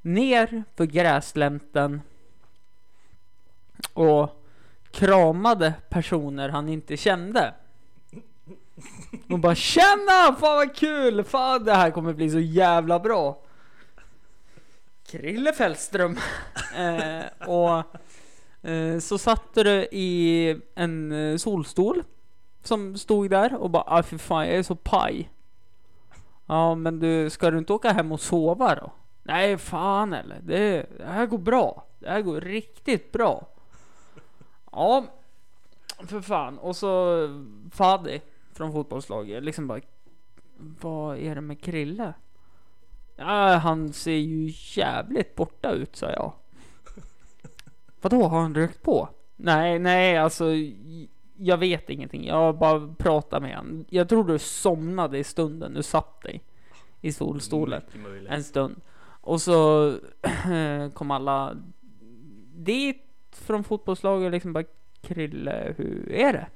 [0.00, 2.02] ner för gräslänten
[3.92, 4.44] och
[4.90, 7.54] kramade personer han inte kände.
[9.30, 10.36] Och bara tjena!
[10.40, 11.24] Fan vad kul!
[11.24, 13.42] Fan det här kommer bli så jävla bra!
[15.10, 16.16] Krille Fällström.
[16.76, 17.84] eh, och
[18.70, 22.04] eh, så satte du i en eh, solstol
[22.62, 25.30] som stod där och bara ah, för fan jag är så paj.
[26.46, 28.92] Ja men du, ska du inte åka hem och sova då?
[29.22, 31.84] Nej fan eller, det, det här går bra.
[31.98, 33.46] Det här går riktigt bra.
[34.72, 35.04] Ja,
[35.98, 36.58] för fan.
[36.58, 37.30] Och så eh,
[37.70, 38.20] Fadi
[38.52, 39.80] från fotbollslaget liksom bara
[40.80, 42.14] Vad är det med Krille?
[43.18, 46.32] Ja, han ser ju jävligt borta ut, sa jag.
[48.00, 49.08] Vadå, har han rökt på?
[49.36, 50.44] Nej, nej, alltså
[51.36, 52.26] jag vet ingenting.
[52.26, 53.84] Jag bara pratar med han.
[53.88, 56.42] Jag tror du somnade i stunden du satt dig
[57.00, 57.82] i solstolen
[58.28, 58.80] en stund.
[59.20, 59.92] Och så
[60.94, 61.56] kom alla
[62.54, 64.64] dit från fotbollslaget liksom bara
[65.00, 66.46] Krille, hur är det?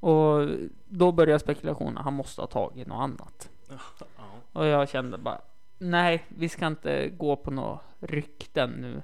[0.00, 0.48] Och
[0.88, 3.50] då började spekulationen, han måste ha tagit något annat.
[4.54, 5.40] Och jag kände bara,
[5.78, 9.02] nej, vi ska inte gå på några rykten nu.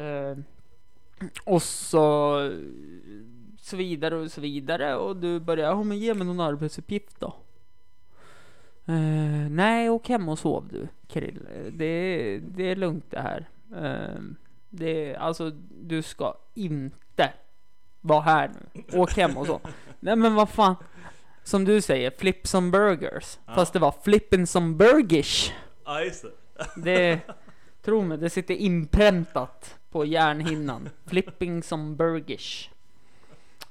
[0.00, 0.38] Eh,
[1.44, 2.38] och så,
[3.58, 4.96] så vidare och så vidare.
[4.96, 7.34] Och du börjar, ja men ge mig någon arbetsuppgift då.
[8.86, 11.48] Eh, nej, åk hem och sov du, Krill.
[11.72, 13.48] Det, det är lugnt det här.
[13.76, 14.20] Eh,
[14.70, 15.50] det, alltså,
[15.82, 17.32] du ska inte
[18.00, 18.82] vara här nu.
[18.98, 19.60] Åk hem och så.
[20.00, 20.76] Nej men vad fan.
[21.44, 23.38] Som du säger, flip some burgers.
[23.54, 25.52] Fast det var flippin' some burgish.
[25.84, 26.30] Ja, just det.
[26.76, 27.20] Det,
[27.82, 30.88] tro mig, det sitter inpräntat på hjärnhinnan.
[31.06, 32.70] Flipping some burgish.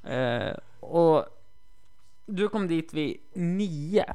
[0.03, 1.25] Eh, och
[2.25, 4.05] du kom dit vid nio.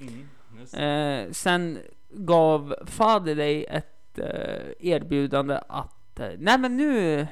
[0.00, 0.28] Mm.
[0.72, 1.78] Eh, sen
[2.10, 7.26] gav Fadi dig ett eh, erbjudande att eh, Nej men nu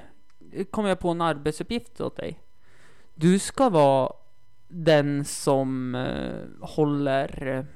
[0.71, 2.39] kommer jag på en arbetsuppgift åt dig.
[3.15, 4.13] Du ska vara
[4.73, 7.67] den som eh, håller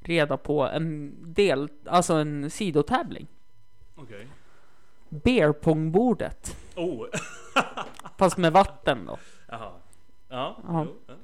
[0.00, 3.26] reda på en del, alltså en sidotävling.
[3.94, 4.28] Okej.
[5.08, 6.56] Beerpongbordet.
[6.76, 7.06] Oh!
[8.18, 9.18] Fast med vatten då.
[9.48, 9.72] Jaha.
[10.28, 10.56] Ja.
[10.68, 11.14] Jo, ja.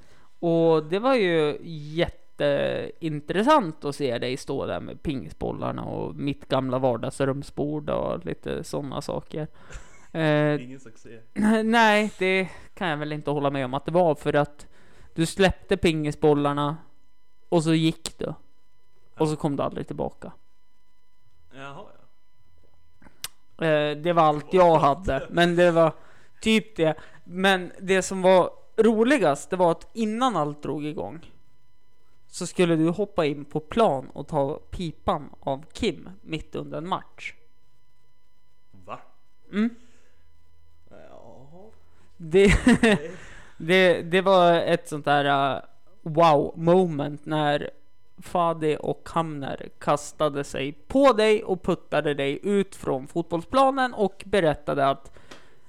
[0.48, 6.78] Och det var ju jätteintressant att se dig stå där med pingisbollarna och mitt gamla
[6.78, 9.48] vardagsrumsbord och lite sådana saker.
[10.14, 11.20] Eh, Ingen succé.
[11.64, 14.66] nej, det kan jag väl inte hålla med om att det var för att
[15.14, 16.76] du släppte pingisbollarna
[17.48, 18.34] och så gick du.
[19.14, 20.32] Och så kom du aldrig tillbaka.
[21.54, 21.84] Jaha,
[23.58, 23.66] ja.
[23.66, 25.92] Eh, det var allt jag hade, men det var
[26.40, 26.94] typ det.
[27.24, 31.30] Men det som var roligast, det var att innan allt drog igång
[32.28, 36.88] så skulle du hoppa in på plan och ta pipan av Kim mitt under en
[36.88, 37.34] match.
[38.84, 39.00] Va?
[39.52, 39.70] Mm.
[42.30, 42.54] Det,
[43.56, 45.62] det, det var ett sånt där uh,
[46.02, 47.70] wow moment när
[48.18, 54.86] Fadi och Hamner kastade sig på dig och puttade dig ut från fotbollsplanen och berättade
[54.88, 55.12] att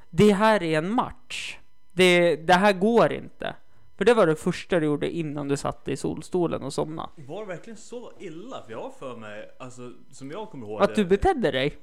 [0.10, 1.58] det här är en match.
[1.92, 3.56] Det, det här går inte.
[3.98, 7.10] För det var det första du gjorde innan du satt i solstolen och somnade.
[7.16, 8.64] Var det verkligen så illa?
[8.66, 11.78] För jag har för mig, alltså som jag kommer ihåg Att det- du betedde dig.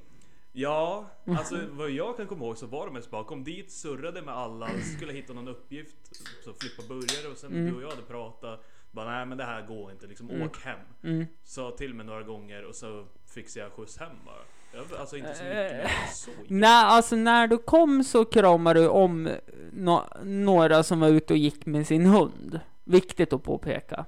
[0.52, 4.22] Ja, alltså vad jag kan komma ihåg så var det mest bara kom dit, surrade
[4.22, 5.96] med alla, skulle hitta någon uppgift,
[6.44, 7.66] så flippa burgare och sen Mm.
[7.66, 8.64] du och jag hade pratat.
[8.90, 10.78] Bara nej men det här går inte, liksom åk hem.
[11.02, 11.26] Mm.
[11.44, 14.34] Sa till mig några gånger och så fixade jag skjuts hem bara.
[14.74, 18.88] Jag, alltså inte så mycket, men så Nej, alltså när du kom så kramade du
[18.88, 19.28] om
[19.72, 22.60] nå- några som var ute och gick med sin hund.
[22.84, 24.04] Viktigt att påpeka.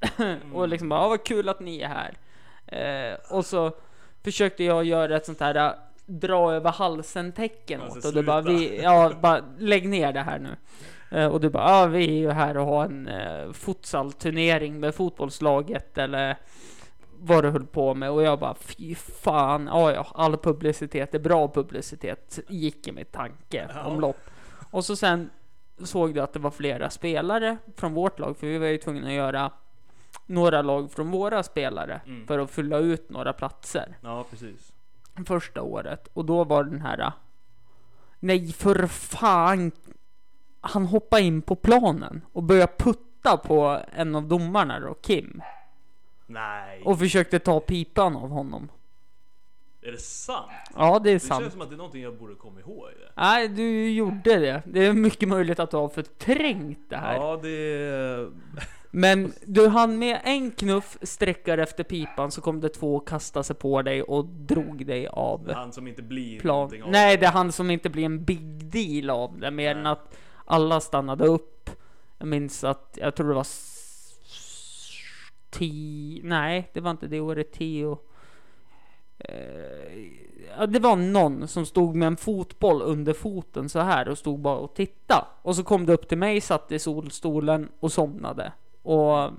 [0.54, 2.18] och liksom bara, "Ja, vad kul att ni är här.
[2.66, 3.72] Eh, och så
[4.26, 5.72] försökte jag göra ett sånt här äh,
[6.06, 10.20] dra över halsen tecken Alltså, åt och du bara, vi, ja, bara lägg ner det
[10.20, 10.56] här nu.
[11.18, 14.94] Eh, och du bara, ja vi är ju här och har en eh, futsalturnering med
[14.94, 16.36] fotbollslaget eller
[17.18, 21.18] vad du höll på med och jag bara fy fan, ja ja, all publicitet är
[21.18, 23.84] bra publicitet gick i mitt tanke Ja.
[23.84, 24.16] omlopp.
[24.70, 25.30] Och så sen
[25.84, 29.06] såg du att det var flera spelare från vårt lag, för vi var ju tvungna
[29.06, 29.50] att göra
[30.26, 32.26] några lag från våra spelare Mm.
[32.26, 34.72] för att fylla ut några platser Ja precis.
[35.26, 37.12] första året och då var den här
[38.20, 39.72] Nej för fan
[40.60, 45.42] Han hoppade in på planen och började putta på en av domarna då, Kim
[46.26, 48.68] Nej, och försökte ta pipan av honom
[49.82, 50.50] är det sant?
[50.76, 52.88] Ja det är Det sant känns som att det är någonting jag borde komma ihåg.
[53.00, 53.12] Det.
[53.22, 57.36] Nej du gjorde det Det är mycket möjligt att du har förträngt det här Ja
[57.42, 58.30] det...
[58.98, 63.44] Men du hann med en knuff sträckare efter pipan så kom det två och kastade
[63.44, 66.56] sig på dig och drog dig av Det är han som inte blir plan.
[66.56, 69.76] någonting av Nej, det är han som inte blir en big deal av det, mer
[69.76, 71.70] än att alla stannade upp.
[72.18, 73.46] Jag minns att, jag tror det var
[75.50, 77.98] tio, nej, det var inte det året, tio.
[80.58, 84.40] Ja, det var någon som stod med en fotboll under foten så här och stod
[84.40, 85.24] bara och tittade.
[85.42, 88.52] Och så kom det upp till mig, satt i solstolen och somnade.
[88.86, 89.30] Och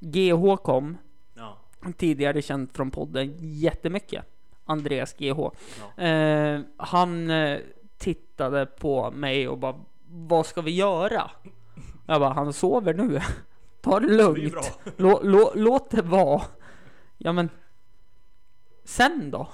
[0.00, 0.98] GH kom,
[1.34, 1.56] Ja,
[1.96, 4.24] tidigare känd från podden jättemycket.
[4.64, 5.38] Andreas GH.
[5.96, 6.02] Ja.
[6.04, 7.58] Eh, han eh,
[7.98, 11.30] tittade på mig och bara Vad ska vi göra?
[12.06, 13.20] Jag bara, han sover nu.
[13.80, 14.52] Ta det det lugnt.
[14.52, 14.62] bra.
[14.96, 16.42] Lå, lå, låt det vara.
[17.18, 17.48] Ja men
[18.84, 19.48] Sen då?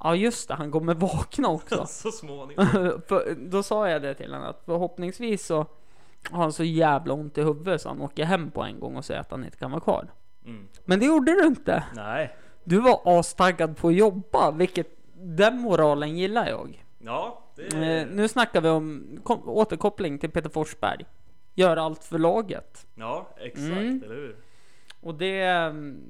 [0.00, 1.86] Ja just det, han kommer vakna också.
[1.88, 3.00] Så småningom.
[3.50, 5.66] Då sa jag det till honom att förhoppningsvis så
[6.30, 9.04] har han så jävla ont i huvudet så han åker hem på en gång och
[9.04, 10.08] säger att han inte kan vara kvar.
[10.44, 10.68] Mm.
[10.84, 11.84] Men det gjorde du inte.
[11.94, 12.36] Nej.
[12.64, 16.84] Du var astaggad på att jobba, vilket den moralen gillar jag.
[16.98, 17.62] Ja, det
[18.00, 21.04] Eh, nu snackar vi om kom, återkoppling till Peter Forsberg.
[21.54, 22.86] Gör allt för laget.
[22.94, 24.02] Ja, exakt, Mm.
[24.04, 24.36] eller hur?
[25.00, 25.40] Och det...
[25.42, 26.00] mm,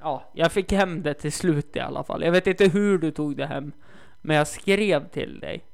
[0.00, 2.22] Ja, jag fick hem det till slut i alla fall.
[2.24, 3.72] Jag vet inte hur du tog det hem.
[4.20, 5.64] Men jag skrev till dig.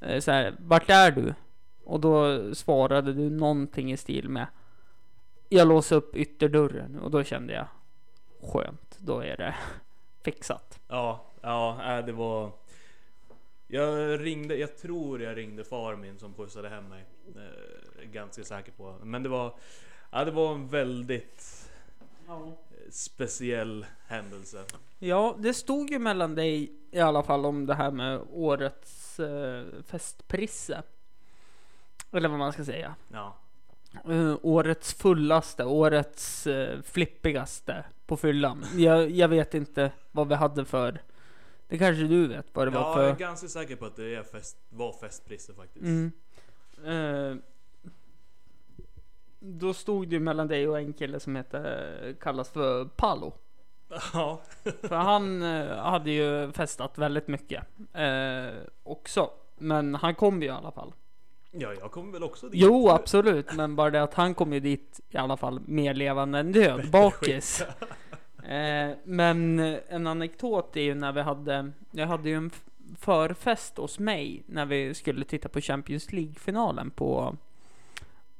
[0.00, 1.34] Eh, Så här, vart är du?
[1.84, 4.46] Och då svarade du någonting i stil med
[5.48, 7.66] Jag låser upp ytterdörren och då kände jag
[8.52, 9.54] Skönt, då är det
[10.22, 10.80] fixat.
[10.88, 12.50] Ja, ja, äh, det var...
[13.66, 17.04] Jag ringde, jag tror jag ringde far min som pussade hem mig.
[17.36, 18.94] Eh, ganska säker på.
[19.02, 19.54] Men det var,
[20.10, 21.70] ja, det var en väldigt
[22.28, 22.52] eh,
[22.90, 24.64] speciell händelse.
[24.98, 29.64] Ja, det stod ju mellan dig i alla fall om det här med årets eh,
[29.86, 30.82] festprisse.
[32.14, 32.94] Eller vad man ska säga.
[33.08, 33.36] Ja,
[34.08, 38.64] Eh, årets fullaste, årets eh, flippigaste på fyllan.
[38.76, 41.00] Jag, jag vet inte vad vi hade för...
[41.68, 43.20] Det kanske du vet vad det var ja jag är för...
[43.20, 45.84] ganska säker på att det är fest, var festpriser faktiskt.
[45.84, 46.12] Mm.
[46.84, 47.36] Eh,
[49.38, 53.32] då stod det mellan dig och en kille som heter, kallas för Palo.
[54.12, 54.40] Ja,
[54.82, 55.42] För han
[55.78, 59.30] hade ju festat väldigt mycket eh, också.
[59.58, 60.92] Men han kom ju i alla fall.
[61.58, 62.60] Ja, jag kommer väl också dit.
[62.62, 63.52] Jo, absolut.
[63.54, 66.90] Men bara det att han kom ju dit i alla fall mer levande än död,
[66.90, 67.62] bakis.
[68.48, 72.50] Eh, men en anekdot är ju när vi hade, jag hade ju en
[72.98, 77.36] förfest hos mig när vi skulle titta på Champions League-finalen på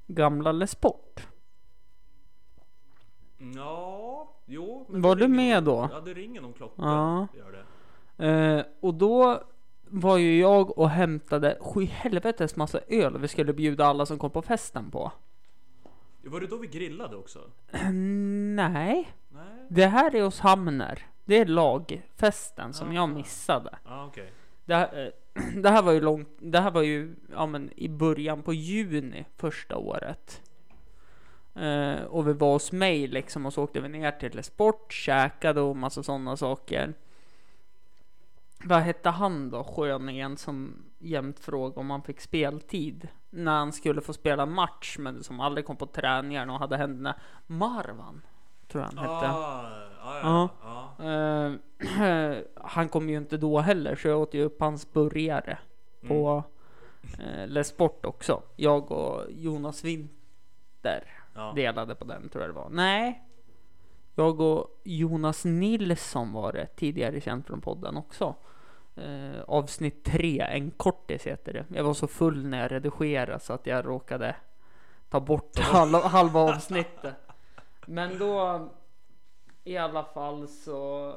[0.07, 1.27] gamla Les Sport.
[3.57, 4.87] Ja, jo.
[4.89, 5.89] Var du med någon- då?
[5.93, 6.75] Ja, det ringer någon klocka.
[6.83, 7.27] Ja.
[7.39, 7.65] Gör
[8.17, 8.27] det.
[8.59, 9.43] Eh, och då
[10.01, 14.30] var ju jag och hämtade sju helvetes massa öl vi skulle bjuda alla som kom
[14.30, 15.12] på festen på.
[16.24, 17.38] Var det då vi grillade också?
[17.92, 19.45] Nej, Nej?
[19.68, 21.07] det här är hos Hamner.
[21.24, 23.07] Det är lagfesten som jag Ah.
[23.07, 23.78] missade.
[23.84, 24.32] Ja, okej.
[24.64, 27.88] Det här, eh, det här var ju långt, det här var ju ja, men i
[27.88, 30.42] början på juni första året.
[31.55, 35.61] Eh, och vi var hos mig liksom och så åkte vi ner till sport, käkade
[35.61, 36.95] och massa sådana saker.
[38.67, 43.09] Vad hette han då, sköningen som jämt frågade om han fick speltid?
[43.31, 47.15] När han skulle få spela match men som aldrig kom på träningarna och hade händerna.
[47.47, 48.23] Marvan,
[48.69, 49.29] tror jag han hette.
[49.29, 49.69] Ah,
[50.03, 51.05] ah, ja, ja.
[51.05, 55.59] Eh, han kom ju inte då heller så jag åt ju upp hans burgare
[56.09, 56.45] på
[57.19, 58.43] eh, Les Sport också.
[58.57, 61.05] Jag och Jonas Winter
[61.55, 62.69] delade på den tror jag det var.
[62.71, 63.23] Nej,
[64.15, 68.35] jag och Jonas Nilsson var det tidigare känd från podden också.
[68.97, 71.64] Eh, avsnitt tre, en kortis heter det.
[71.68, 74.36] Jag var så full när jag redigerade så att jag råkade
[75.09, 77.14] ta bort halva, halva avsnittet.
[77.86, 78.68] Men då
[79.64, 81.14] i alla fall så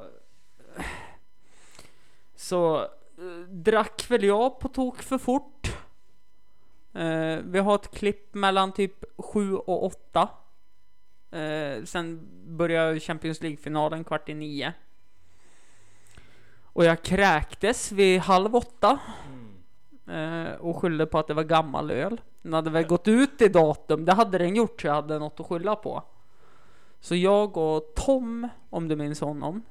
[2.34, 2.80] så
[3.18, 5.76] eh, drack väl jag på tok för fort.
[6.92, 10.28] Eh, vi har ett klipp mellan typ 7 och 8.
[11.30, 14.72] Eh, sen börjar Champions League-finalen kvart i nio.
[16.78, 18.98] Och jag kräktes vid halv åtta.
[20.06, 22.20] Eh, och skyllde på att det var gammal öl.
[22.42, 24.04] Den hade väl gått ut i datum.
[24.04, 26.02] Det hade den gjort så jag hade något att skylla på.
[27.00, 29.62] Så jag och Tom, om du minns honom.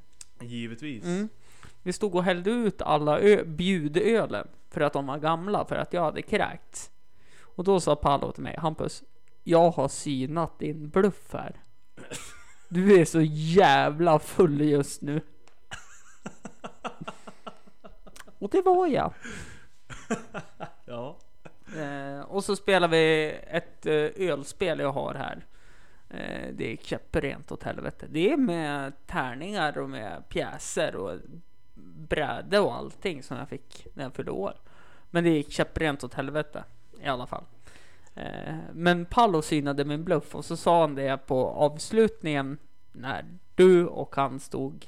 [0.42, 1.04] Givetvis.
[1.04, 1.30] Mm.
[1.84, 5.94] Vi stod och hällde ut alla ö- bjudölen för att de var gamla, för att
[5.94, 6.92] jag hade kräkts.
[7.42, 9.04] Och då sa Paolo till mig, Hampus,
[9.44, 11.56] jag har synat din bluff här.
[12.70, 15.22] Du är så jävla full just nu.
[18.40, 19.14] Och det var jag.
[20.86, 21.18] Ja.
[21.78, 25.46] Eh, och så spelar vi ett eh, ölspel jag har här.
[26.10, 28.06] Eh, det gick käpprent åt helvete.
[28.10, 31.18] Det är med tärningar och med pjäser och
[32.10, 34.54] bräde och allting som jag fick när jag fyllde år.
[35.10, 36.64] Men det gick käpprent åt helvete
[37.02, 37.44] i alla fall.
[38.16, 42.58] Eh, men Paolo synade min bluff och så sa han det på avslutningen
[42.92, 44.86] när du och han stod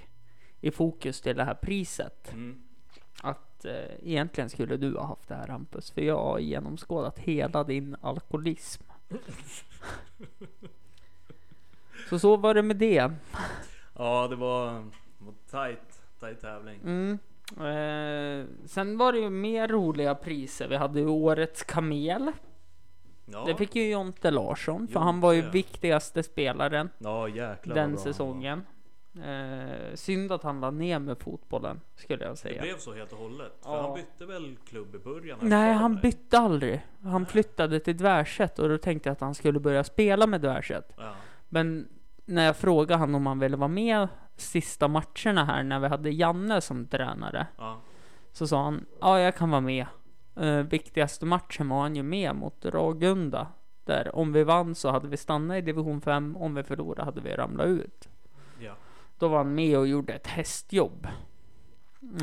[0.62, 2.34] i fokus till det här priset.
[2.34, 2.62] Mm.
[3.24, 7.64] Att eh, egentligen skulle du ha haft det här Hampus, för jag har genomskådat hela
[7.64, 8.84] din alkoholism.
[12.10, 13.12] så så var det med det.
[13.94, 14.84] Ja, det var,
[15.18, 16.80] var tight, tight tävling.
[16.84, 17.20] Mm.
[17.58, 20.68] Eh, sen var det ju mer roliga priser.
[20.68, 22.32] Vi hade ju årets kamel.
[23.26, 25.50] Ja, Det fick ju Jonte Larsson, för Jonte, han var ju ja.
[25.50, 27.28] viktigaste spelaren ja
[27.64, 28.64] den säsongen.
[29.16, 32.62] Eh, synd att han la ner med fotbollen, skulle jag Det säga.
[32.62, 33.52] blev så helt och hållet.
[33.64, 33.82] För Ja.
[33.82, 35.40] han bytte väl klubb i början?
[35.42, 36.02] Nej, han mig.
[36.02, 36.86] bytte aldrig.
[37.04, 40.94] Han flyttade till Dvärset och då tänkte jag att han skulle börja spela med Dvärset.
[40.98, 41.12] Ja.
[41.50, 41.88] Men
[42.26, 46.10] när jag frågade han om han ville vara med sista matcherna här när vi hade
[46.10, 47.78] Janne som tränare Ja.
[48.32, 49.86] så sa han ja, jag kan vara med.
[50.36, 53.48] Eh, viktigaste matchen var han ju med mot Ragunda.
[53.84, 56.38] Där om vi vann så hade vi stannat i division 5.
[56.38, 58.10] Om vi förlorade hade vi ramlat ut.
[59.20, 61.08] Då var han med och gjorde ett hästjobb.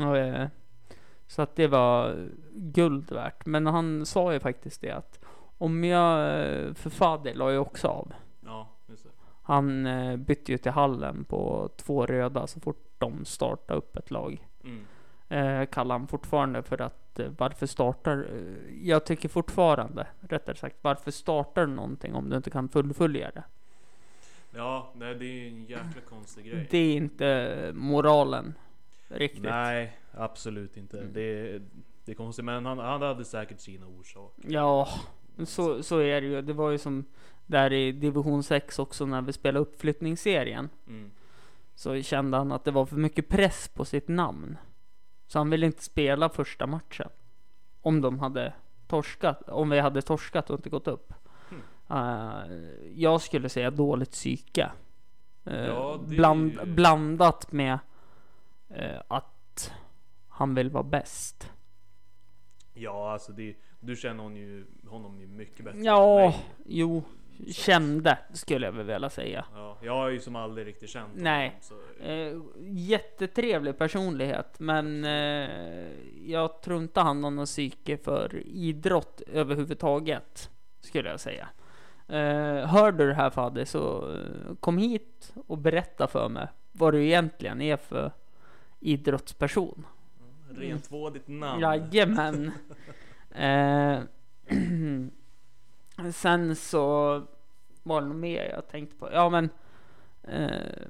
[0.01, 0.47] Och, eh,
[1.27, 3.45] så att det var guld värt.
[3.45, 5.19] Men han sa ju faktiskt det att
[5.57, 8.13] om jag, eh, för Fadi la ju också av.
[8.45, 9.09] Ja, just det.
[9.41, 14.11] Han eh, bytte ju till hallen på två röda så fort de startade upp ett
[14.11, 14.47] lag.
[14.63, 14.85] Mm.
[15.29, 18.17] Eh, kallar han fortfarande för att eh, varför startar...
[18.17, 23.31] Eh, jag tycker fortfarande, rättare sagt, varför startar du någonting om du inte kan fullfölja
[23.31, 23.43] det?
[24.57, 26.67] Ja, nej, det är ju en jäkla konstig grej.
[26.69, 28.53] Det är inte moralen
[29.07, 29.43] riktigt.
[29.43, 31.03] Nej, absolut inte.
[31.03, 31.59] Det,
[32.05, 34.43] det är konstigt, men han, han hade säkert sina orsaker.
[34.47, 34.89] Ja,
[35.45, 36.41] så, så är det ju.
[36.41, 37.05] Det var ju som
[37.45, 40.69] där i division 6 också när vi spelade uppflyttningsserien.
[40.87, 41.11] Mm.
[41.75, 44.57] Så kände han att det var för mycket press på sitt namn.
[45.27, 47.09] Så han ville inte spela första matchen.
[47.81, 48.53] Om de hade
[48.87, 51.13] torskat, om vi hade torskat och inte gått upp.
[51.89, 52.41] Eh,
[52.95, 54.71] jag skulle säga dåligt psyke.
[55.45, 57.79] Eh, Ja, det bland, Blandat med
[58.69, 59.71] eh, att
[60.27, 61.51] han vill vara bäst.
[62.73, 66.45] Ja, alltså det, du känner hon ju, honom ju mycket bättre än Ja, mig.
[66.65, 67.03] jo,
[67.51, 69.45] kände skulle jag väl vilja säga.
[69.53, 71.57] Ja, jag har ju som aldrig riktigt känt honom, Nej.
[71.61, 71.73] Så,
[72.03, 75.49] Eh, jättetrevlig personlighet, men eh,
[76.25, 80.49] jag tror inte han har någon psyke för idrott överhuvudtaget,
[80.81, 81.47] skulle jag säga.
[82.07, 86.93] Eh, hör du det här Fadde, så eh, kom hit och berätta för mig vad
[86.93, 88.11] du egentligen är för
[88.79, 89.85] idrottsperson.
[90.49, 91.61] rent två ditt namn.
[91.61, 92.51] Jajamän.
[93.31, 93.99] eh,
[96.13, 97.21] sen så
[97.83, 99.09] var det något mer jag tänkte på.
[99.11, 99.49] Ja men.
[100.23, 100.87] Eh,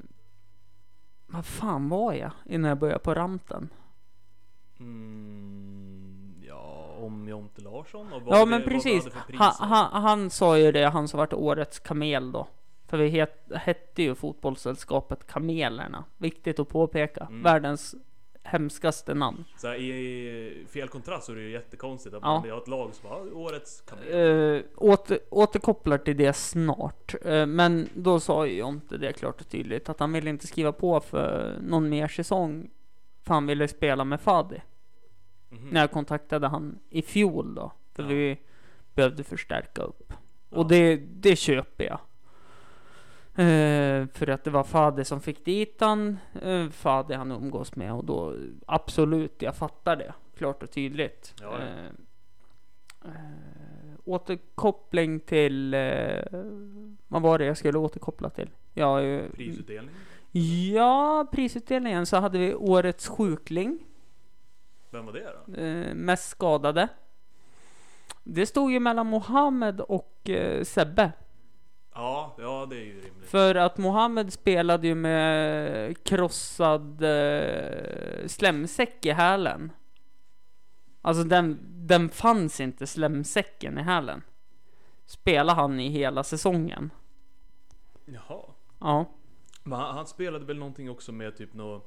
[1.28, 3.70] vad fan var jag innan jag började på rampen?
[4.80, 5.66] Mm,
[7.07, 8.13] om Jonte Larsson?
[8.13, 9.03] Och vad Ja det- men vad vi precis.
[9.03, 9.43] för priser?
[9.43, 12.47] Han, han, han sa ju det, han som varit årets kamel då.
[12.87, 16.03] För vi het, hette ju fotbollssällskapet Kamelerna.
[16.17, 17.27] Viktigt att påpeka.
[17.29, 17.43] Mm.
[17.43, 17.95] Världens
[18.43, 19.45] hemskaste namn.
[19.57, 22.39] Så här, i fel kontrast så är det ju jättekonstigt att Ja.
[22.39, 24.13] man har ett lag som bara "Ah, årets kamel.
[24.13, 27.15] Uh, åter, återkopplar till det snart.
[27.25, 30.71] Eh, men då sa ju inte det klart och tydligt att han ville inte skriva
[30.71, 32.69] på för någon mer säsong.
[33.23, 34.61] För han ville spela med Fadi.
[35.49, 35.69] Mhm.
[35.69, 37.71] När jag kontaktade han i fjol då.
[37.93, 38.09] För Ja.
[38.09, 38.37] vi
[38.95, 40.13] behövde förstärka upp.
[40.49, 40.57] Ja.
[40.57, 41.99] Och det, det köper jag.
[43.45, 46.17] Eh, för att det var Fadi som fick dit han.
[46.45, 48.35] Uh, Fadi han umgås med och då
[48.65, 50.13] absolut, jag fattar det.
[50.37, 51.33] Klart och tydligt.
[51.41, 51.65] Ja, ja.
[51.65, 53.11] Eh, eh,
[54.05, 55.73] återkoppling till...
[55.73, 56.19] Eh,
[57.07, 58.49] vad var det jag skulle återkoppla till?
[58.73, 59.95] Ja, eh, Prisutdelning?
[60.73, 63.79] ja, prisutdelningen så hade vi årets sjukling.
[64.89, 65.61] Vem var det då?
[65.61, 66.88] Eh, mest skadade.
[68.23, 71.11] Det stod ju mellan Mohammed och eh, Sebbe.
[71.93, 73.29] Ja, ja det är ju rimligt.
[73.29, 79.71] För att Mohammed spelade ju med krossad eh, slemsäck i hälen.
[81.01, 84.21] Alltså den, den fanns inte slemsäcken i hälen.
[85.05, 86.91] Spelade han i hela säsongen.
[88.05, 88.41] Jaha.
[88.79, 89.05] Ja.
[89.63, 91.81] Men han, han spelade väl någonting också med typ nå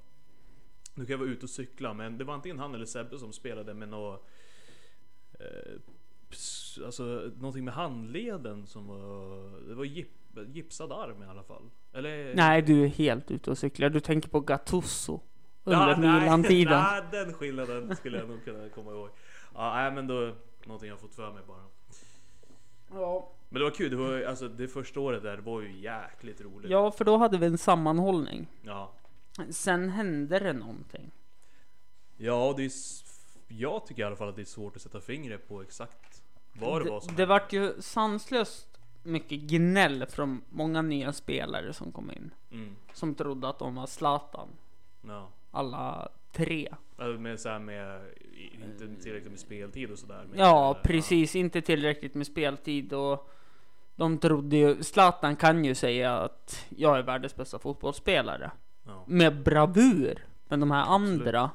[0.94, 3.32] Nu kan jag vara ute och cykla men det var antingen han eller Sebbe som
[3.32, 4.12] spelade med nå
[5.40, 5.72] eh,
[6.84, 10.08] Alltså någonting med handleden som var Det var gip,
[10.46, 11.62] gipsad arm i alla fall
[11.92, 12.34] Eller?
[12.34, 13.88] Nej, du är helt ute och cyklar.
[13.88, 15.20] Du tänker på Gattuso.
[15.64, 16.82] Under Ja, nej, Milan-tiden.
[16.82, 19.08] Nej, den skillnaden skulle jag nog kunna komma ihåg.
[19.54, 20.34] Ja, nej, men då
[20.64, 21.64] någonting jag fått för mig bara.
[22.90, 23.32] Ja.
[23.48, 23.90] Men det var kul.
[23.90, 26.70] Det var alltså det första året där var ju jäkligt roligt.
[26.70, 28.46] ja, för då hade vi en sammanhållning.
[28.62, 28.92] Ja.
[29.50, 31.10] Sen hände det någonting.
[32.16, 32.72] Ja, det är,
[33.48, 36.22] jag tycker i alla fall att det är svårt att sätta fingret på exakt
[36.52, 41.92] vad det, var som det vart ju sanslöst mycket gnäll från många nya spelare som
[41.92, 42.30] kom in.
[42.50, 42.76] Mm.
[42.92, 44.48] Som trodde att de var Zlatan.
[45.02, 45.28] Ja.
[45.50, 46.68] Alla tre.
[46.96, 48.00] Alltså med så här med
[48.64, 50.26] inte tillräckligt med speltid och sådär.
[50.34, 51.36] Ja, precis.
[51.36, 53.30] Inte tillräckligt med speltid och
[53.96, 54.82] de trodde ju...
[54.82, 58.50] Zlatan kan ju säga att jag är världens bästa fotbollsspelare.
[58.90, 59.04] Ja.
[59.06, 60.26] Med bravur.
[60.48, 61.20] Men de här Absolut.
[61.20, 61.50] andra,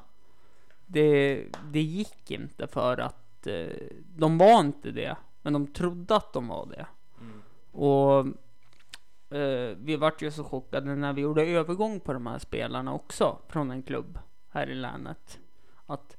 [0.86, 5.16] det, det gick inte för att eh, de var inte det.
[5.42, 6.86] Men de trodde att de var det.
[7.20, 7.42] Mm.
[7.72, 8.26] Och
[9.36, 13.38] eh, vi vart ju så chockade när vi gjorde övergång på de här spelarna också
[13.48, 14.18] från en klubb
[14.48, 15.38] här i länet.
[15.86, 16.16] Att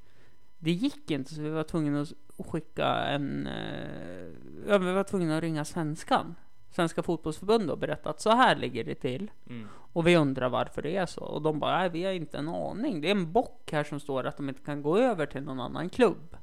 [0.58, 3.46] det gick inte så vi var tvungna att skicka en...
[3.46, 6.34] Eh, vi var tvungna att ringa Svenskan.
[6.70, 9.30] Svenska fotbollsförbundet och berätta att så här ligger det till.
[9.50, 9.68] Mm.
[9.92, 11.24] Och vi undrar varför det är så.
[11.24, 13.00] Och de bara, nej vi har inte en aning.
[13.00, 15.60] Det är en bock här som står att de inte kan gå över till någon
[15.60, 16.36] annan klubb.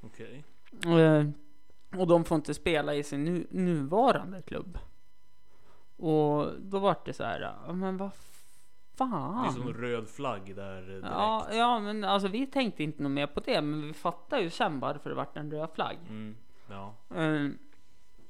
[0.00, 0.44] Okej.
[0.86, 1.24] Eh,
[2.00, 4.78] och de får inte spela i sin nu, nuvarande klubb.
[5.96, 8.10] Och då var det så här, men vad
[8.96, 9.52] Det är fan.
[9.52, 11.06] som en röd flagg där direkt.
[11.10, 14.50] Ja, ja, men alltså vi tänkte inte något mer på det, men vi fattar ju
[14.50, 15.98] sen varför det vart en röd flagg.
[16.08, 16.36] Mm.
[16.70, 16.94] Ja.
[17.16, 17.48] Eh,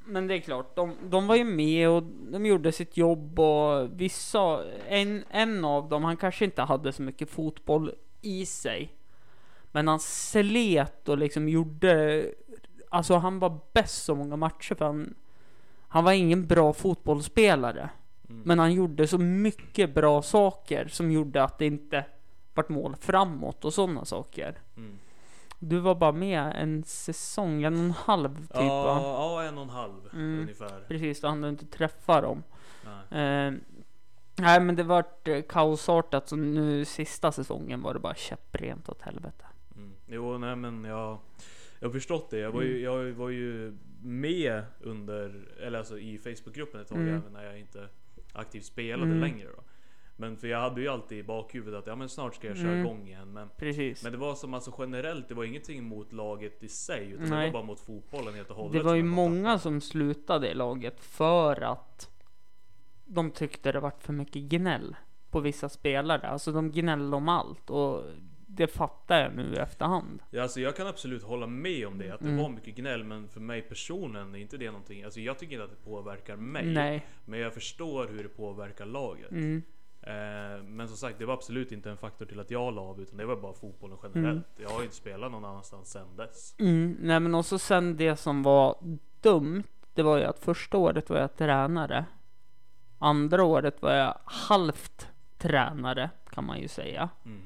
[0.07, 4.01] Men det är klart, de, de var ju med och de gjorde sitt jobb och
[4.01, 8.93] vissa, en, en av dem, han kanske inte hade så mycket fotboll i sig.
[9.73, 12.25] Men han slet och liksom gjorde,
[12.89, 15.15] alltså han var bäst så många matcher för han,
[15.89, 17.91] han var ingen bra fotbollsspelare.
[18.29, 18.43] Mm.
[18.43, 22.05] Men han gjorde så mycket bra saker som gjorde att det inte
[22.55, 24.59] vart mål framåt och sådana saker.
[24.77, 24.99] Mm.
[25.59, 29.01] Du var bara med en säsong, en och en halv typ va?
[29.03, 30.41] Ja, ja, en och en halv Mm.
[30.41, 30.85] ungefär.
[30.89, 32.43] Precis, då hann du inte träffa dem.
[33.11, 33.21] Nej.
[33.47, 33.53] Eh,
[34.37, 39.03] nej men det vart eh, kaosartat så nu sista säsongen var det bara käpprent åt
[39.03, 39.45] helvete.
[39.77, 39.93] Mm.
[40.07, 41.19] Jo, nej men jag,
[41.79, 42.39] jag har förstått det.
[42.39, 47.15] Jag var, ju, jag var ju med under, eller alltså i Facebookgruppen ett tag Mm.
[47.15, 47.89] även när jag inte
[48.33, 49.21] aktivt spelade Mm.
[49.21, 49.63] längre då.
[50.19, 52.69] Men för jag hade ju alltid i bakhuvudet att ja men snart ska jag köra
[52.73, 52.81] Mm.
[52.87, 53.33] igång igen.
[53.33, 54.03] Men, Precis.
[54.03, 57.39] men det var som alltså generellt, det var ingenting mot laget i sig utan Nej.
[57.47, 58.73] det var bara mot fotbollen helt och hållet.
[58.73, 59.59] det var ju många tappade.
[59.59, 62.11] som slutade i laget för att
[63.05, 64.97] de tyckte det vart för mycket gnäll
[65.31, 66.29] på vissa spelare.
[66.29, 68.03] Alltså de gnällde om allt och
[68.47, 70.23] det fattar jag nu i efterhand.
[70.31, 72.43] Ja, alltså jag kan absolut hålla med om det, att det Mm.
[72.43, 73.05] var mycket gnäll.
[73.05, 75.03] Men för mig personligen är inte det någonting.
[75.05, 76.67] Alltså jag tycker inte att det påverkar mig.
[76.67, 77.07] Nej.
[77.25, 79.31] Men jag förstår hur det påverkar laget.
[79.31, 79.63] Mm.
[80.07, 83.01] Eh, men som sagt, det var absolut inte en faktor till att jag la av.
[83.01, 84.47] Utan det var bara fotbollen generellt.
[84.57, 86.55] Jag har ju inte spelat någon annanstans sen dess.
[86.59, 88.77] Mm, nej men också sen det som var
[89.21, 92.05] dumt, det var ju att första året var jag tränare.
[92.99, 97.09] Andra året var jag halvt tränare, kan man ju säga.
[97.25, 97.43] Mm.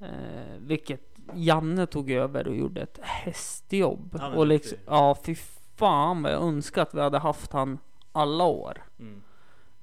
[0.00, 4.20] Eh, vilket Janne tog över och gjorde ett hästjobb.
[4.36, 5.34] Och liksom, ja fy
[5.76, 7.78] fan vad jag önskar att vi hade haft han
[8.12, 8.82] alla år.
[8.98, 9.22] Mm.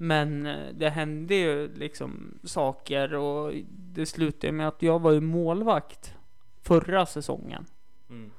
[0.04, 5.20] Men eh, det hände ju liksom saker och det slutade med att jag var ju
[5.20, 6.14] målvakt
[6.62, 7.66] förra säsongen.
[8.10, 8.30] Mm.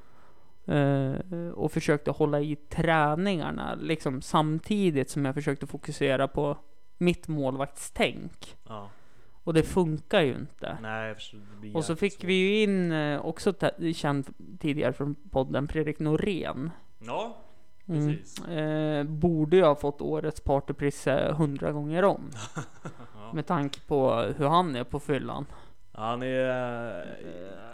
[0.66, 6.57] Eh, och försökte hålla i träningarna liksom samtidigt som jag försökte fokusera på
[6.97, 8.57] mitt målvaktstänk.
[8.68, 8.89] Ja.
[9.43, 10.78] Och det funkar ju inte.
[10.82, 11.16] Nej,
[11.74, 12.24] Och så fick svårt.
[12.24, 13.53] vi ju in eh, också
[13.95, 16.72] känd tidigare från podden Fredrik Norén.
[16.99, 17.38] Ja,
[17.88, 18.20] Mm.
[18.50, 22.32] Eh, borde jag ha fått årets partypris eh, hundra gånger om.
[23.18, 23.34] Ja.
[23.34, 25.46] Med tanke på hur han är på fyllan.
[25.92, 27.00] Han är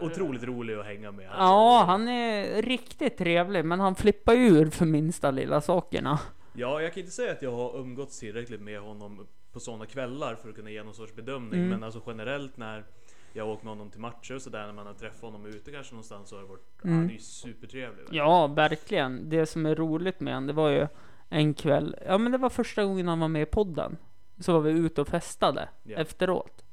[0.00, 1.28] eh, otroligt rolig att hänga med.
[1.38, 6.18] Ja, han är riktigt trevlig, men han flippar ju ur för minsta lilla sakerna.
[6.52, 10.34] Ja, jag kan inte säga att jag har umgåtts tillräckligt med honom på sådana kvällar
[10.34, 11.60] för att kunna ge någon sorts bedömning.
[11.60, 11.70] Mm.
[11.70, 12.84] Men alltså generellt när
[13.32, 15.70] jag har åkt med honom till matcher och sådär, när man har träffat honom ute
[15.72, 16.96] kanske någonstans så har det varit, Mm.
[16.98, 17.96] han är ju supertrevlig.
[17.98, 18.24] verkligen.
[18.26, 19.28] Ja, verkligen.
[19.28, 20.86] Det som är roligt med han, det var ju
[21.28, 21.96] en kväll.
[22.06, 23.96] Ja, men det var första gången han var med i podden.
[24.38, 25.96] Så var vi ute och festade Ja.
[25.98, 26.64] efteråt.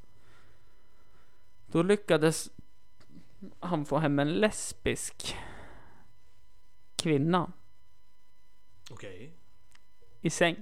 [1.71, 2.49] Då lyckades
[3.59, 5.35] han få hem en lesbisk
[6.95, 7.51] kvinna
[8.91, 9.33] Okej.
[10.21, 10.55] i säng.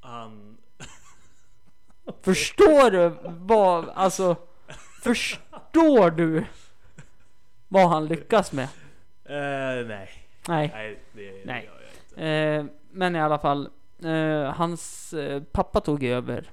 [0.00, 0.58] Han...
[2.22, 4.36] Förstår du vad, alltså,
[5.02, 6.44] förstår du
[7.68, 8.68] vad han lyckas med?
[9.24, 10.10] Eh, nej.
[10.48, 10.70] Nej.
[10.74, 11.64] Nej, det, det Nej.
[11.64, 12.26] gör jag inte.
[12.26, 13.68] Eh, men i alla fall,
[14.04, 15.14] eh, hans
[15.52, 16.50] pappa tog över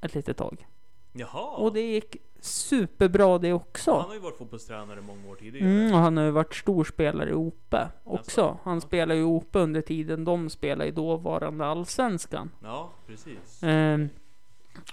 [0.00, 0.66] ett litet tag.
[1.12, 1.56] Jaha.
[1.56, 3.92] Och det gick superbra det också.
[3.92, 5.70] Han har ju varit fotbollstränare många år tidigare.
[5.70, 8.58] Mm, och han har ju varit storspelare i Ope också.
[8.62, 12.50] Han spelar ju i Ope under tiden de spelar i dåvarande allsvenskan.
[12.62, 13.62] Ja, precis.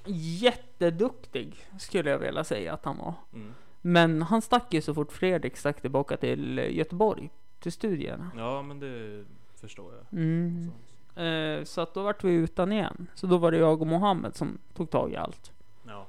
[0.05, 3.13] Jätteduktig skulle jag vilja säga att han var.
[3.33, 3.53] Mm.
[3.81, 7.29] Men han stack ju så fort Fredrik stack tillbaka till Göteborg,
[7.59, 8.31] till studierna.
[8.37, 9.25] Ja, men det
[9.61, 10.19] förstår jag.
[10.19, 10.67] Mm.
[10.71, 10.77] Så-
[11.21, 13.07] Eh, så att då vart vi utan igen.
[13.15, 15.51] Så då var det jag och Mohammed som tog tag i allt.
[15.87, 16.07] Ja.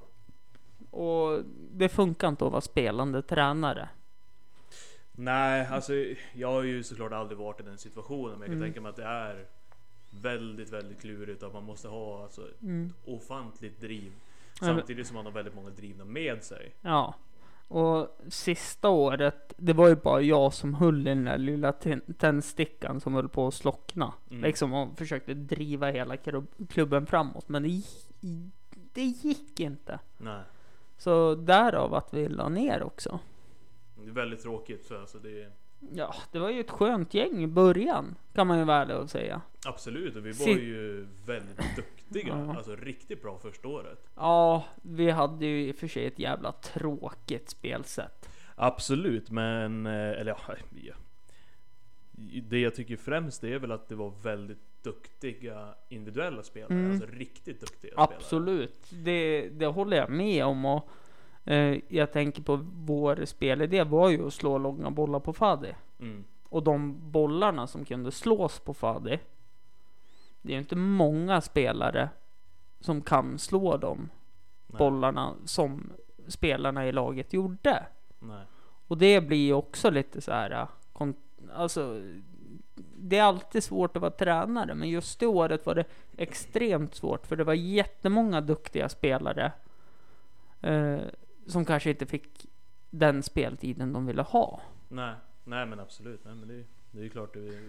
[0.91, 1.41] Och
[1.73, 3.89] det funkar inte att vara spelande tränare.
[5.13, 5.93] Nej, alltså
[6.35, 8.67] jag har ju såklart aldrig varit i den situationen, men jag kan Mm.
[8.67, 9.47] tänka mig att det är
[10.11, 12.93] väldigt, väldigt klurigt att man måste ha alltså, ett Mm.
[13.05, 14.13] ofantligt driv.
[14.61, 16.75] Samtidigt som man har väldigt många drivna med sig.
[16.81, 17.15] Ja.
[17.69, 21.73] Och sista året, det var ju bara jag som höll i den där lilla
[22.19, 24.13] tändstickan som höll på att slockna.
[24.31, 24.43] Mm.
[24.43, 26.17] Liksom och försökte driva hela
[26.69, 27.49] klubben framåt.
[27.49, 27.83] Men det,
[28.73, 29.99] det gick inte.
[30.19, 30.43] Nej,
[30.97, 33.19] Så därav att vi la ner också.
[33.97, 34.87] det är väldigt tråkigt.
[34.87, 38.15] För alltså det Ja, det var ju ett skönt gäng i början.
[38.35, 39.41] Kan man ju vara ärlig och säga.
[39.67, 42.45] absolut, och vi var ju väldigt duktiga.
[42.47, 42.57] Ja.
[42.57, 44.07] Alltså riktigt bra första året.
[44.15, 48.29] Ja, vi hade ju i och för sig ett jävla tråkigt spelsätt.
[48.55, 50.37] Absolut, men eh, eller
[50.75, 50.95] ja.
[52.43, 56.73] Det jag tycker främst är väl att det var väldigt duktiga individuella spelare.
[56.73, 56.91] Mm.
[56.91, 58.17] Alltså riktigt duktiga spelare.
[58.17, 60.65] Absolut, det, det håller jag med om.
[60.65, 60.89] Och,
[61.89, 65.75] jag tänker på vår spelidé var ju att slå långa bollar på Fadi.
[66.01, 66.25] Mm.
[66.49, 69.19] Och de bollarna som kunde slås på Fadi.
[70.43, 72.09] Det är ju inte många spelare
[72.81, 73.99] som kan slå de
[74.67, 74.79] Nej.
[74.79, 75.93] bollarna som
[76.29, 77.87] spelarna i laget gjorde.
[78.19, 78.45] Nej.
[78.87, 81.09] Och det blir ju också lite så här, äh,
[81.55, 82.01] alltså,
[82.97, 85.85] det är alltid svårt att vara tränare, men just det året var det
[86.17, 89.53] extremt svårt, för det var jättemånga duktiga spelare
[90.61, 90.99] eh,
[91.47, 92.47] som kanske inte fick
[92.91, 94.61] den speltiden de ville ha.
[94.89, 96.25] Nej, nej men absolut.
[96.25, 97.35] Nej, men det, det är ju klart.
[97.35, 97.61] Det,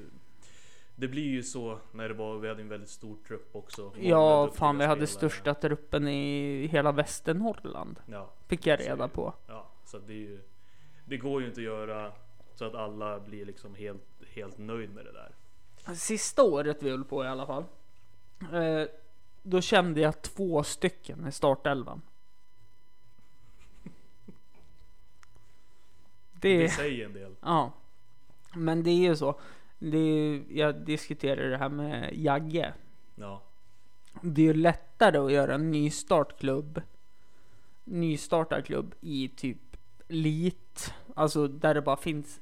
[0.96, 3.92] det blir ju så när det var, vi hade en väldigt stor trupp också.
[4.00, 5.30] Ja, fan, vi hade spelare.
[5.32, 9.34] största truppen i hela Västernorrland, Ja, fick jag reda på.
[9.48, 10.40] ja, så det är ju.
[11.06, 12.12] Det går ju inte att göra
[12.56, 15.32] så att alla blir liksom helt, helt nöjd med det där.
[15.96, 17.64] Sista året vi höll på i alla fall.
[18.54, 18.88] Eh,
[19.44, 22.02] då kände jag två stycken i startelvan.
[26.42, 27.36] Det, Det, säger en del.
[27.42, 27.72] ja.
[28.56, 29.40] Men det är ju så.
[29.80, 32.74] Är, jag diskuterade det här med Jagge.
[33.16, 33.42] Ja,
[34.22, 36.82] Det är ju lättare att göra en nystartklubb.
[37.84, 39.58] Nystartarklubb i typ
[40.08, 40.94] lit.
[41.16, 42.40] Alltså där det bara finns.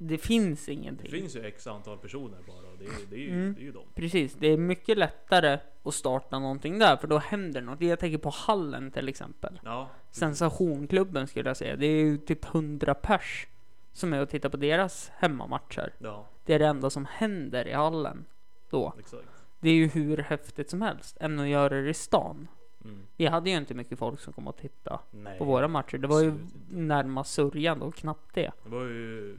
[0.00, 1.10] Det finns det ingenting.
[1.10, 2.76] finns ju x antal personer bara.
[2.78, 3.54] Det är, det är, ju, Mm.
[3.54, 3.86] det är ju dem.
[3.94, 7.80] Precis, det är mycket lättare att starta någonting där för då händer något.
[7.80, 9.60] Jag tänker på hallen till exempel.
[9.64, 11.76] Ja, Sensationklubben skulle jag säga.
[11.76, 13.46] Det är ju typ 100 pers
[13.92, 15.92] som är och tittar på deras hemmamatcher.
[15.98, 18.24] ja, Det är det enda som händer i hallen
[18.70, 18.94] då.
[18.98, 19.24] exakt.
[19.60, 22.48] Det är ju hur häftigt som helst än att göra det i stan.
[22.84, 23.02] Mm.
[23.16, 25.38] Vi hade ju inte mycket folk som kom och tittade Nej.
[25.38, 25.98] på våra matcher.
[25.98, 26.32] Det var ju
[26.70, 28.40] närmast sörjande och knappt det.
[28.40, 29.36] Det det var ju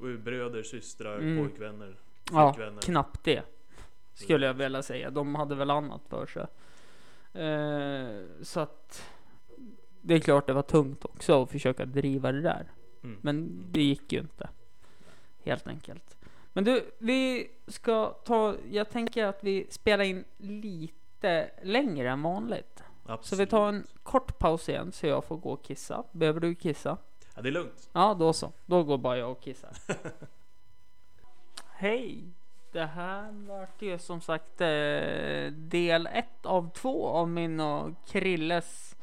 [0.00, 1.44] bröder, systrar, Mm.
[1.48, 1.96] pojkvänner,
[2.32, 2.80] Ja, flickvänner.
[2.80, 3.42] knappt det.
[4.14, 5.10] Skulle jag vilja säga.
[5.10, 6.46] De hade väl annat för sig.
[7.42, 9.02] Eh, så att
[10.00, 12.66] det är klart det var tungt också att försöka driva det där.
[13.02, 13.18] Mm.
[13.22, 14.48] Men det gick ju inte.
[15.44, 16.16] Helt enkelt.
[16.52, 22.82] Men du, vi ska ta, jag tänker att vi spelar in lite längre än vanligt.
[23.06, 23.26] Absolut.
[23.26, 26.04] Så vi tar en kort paus igen så jag får gå och kissa.
[26.12, 26.96] Behöver du kissa?
[27.40, 27.90] Ja, det är lugnt.
[27.92, 28.52] Ja, då så.
[28.66, 29.70] Då går bara jag och kissar.
[31.70, 32.24] Hej!
[32.72, 38.96] Det här vart ju som sagt eh, del ett av två av min och Krilles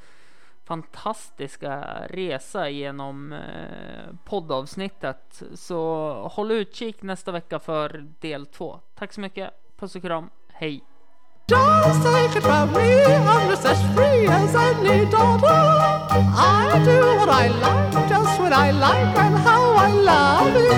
[0.64, 5.44] fantastiska resa genom eh, poddavsnittet.
[5.54, 8.80] Så håll utkik nästa vecka för del två.
[8.96, 9.52] Tack så mycket.
[9.78, 10.30] Puss och kram.
[10.48, 10.84] Hej!
[11.50, 15.48] Just take it from me, I'm just as free as any daughter.
[15.48, 20.68] I do what I like, just when I like, and how I love it.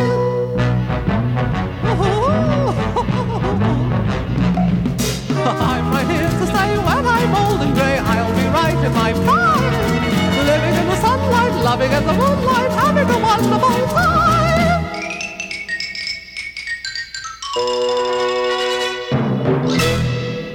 [5.41, 9.13] I'm right here to say when I'm old and grey, I'll be right in my
[9.25, 9.73] prime.
[10.45, 14.19] Living in the sunlight, loving in the moonlight, having a wonderful time.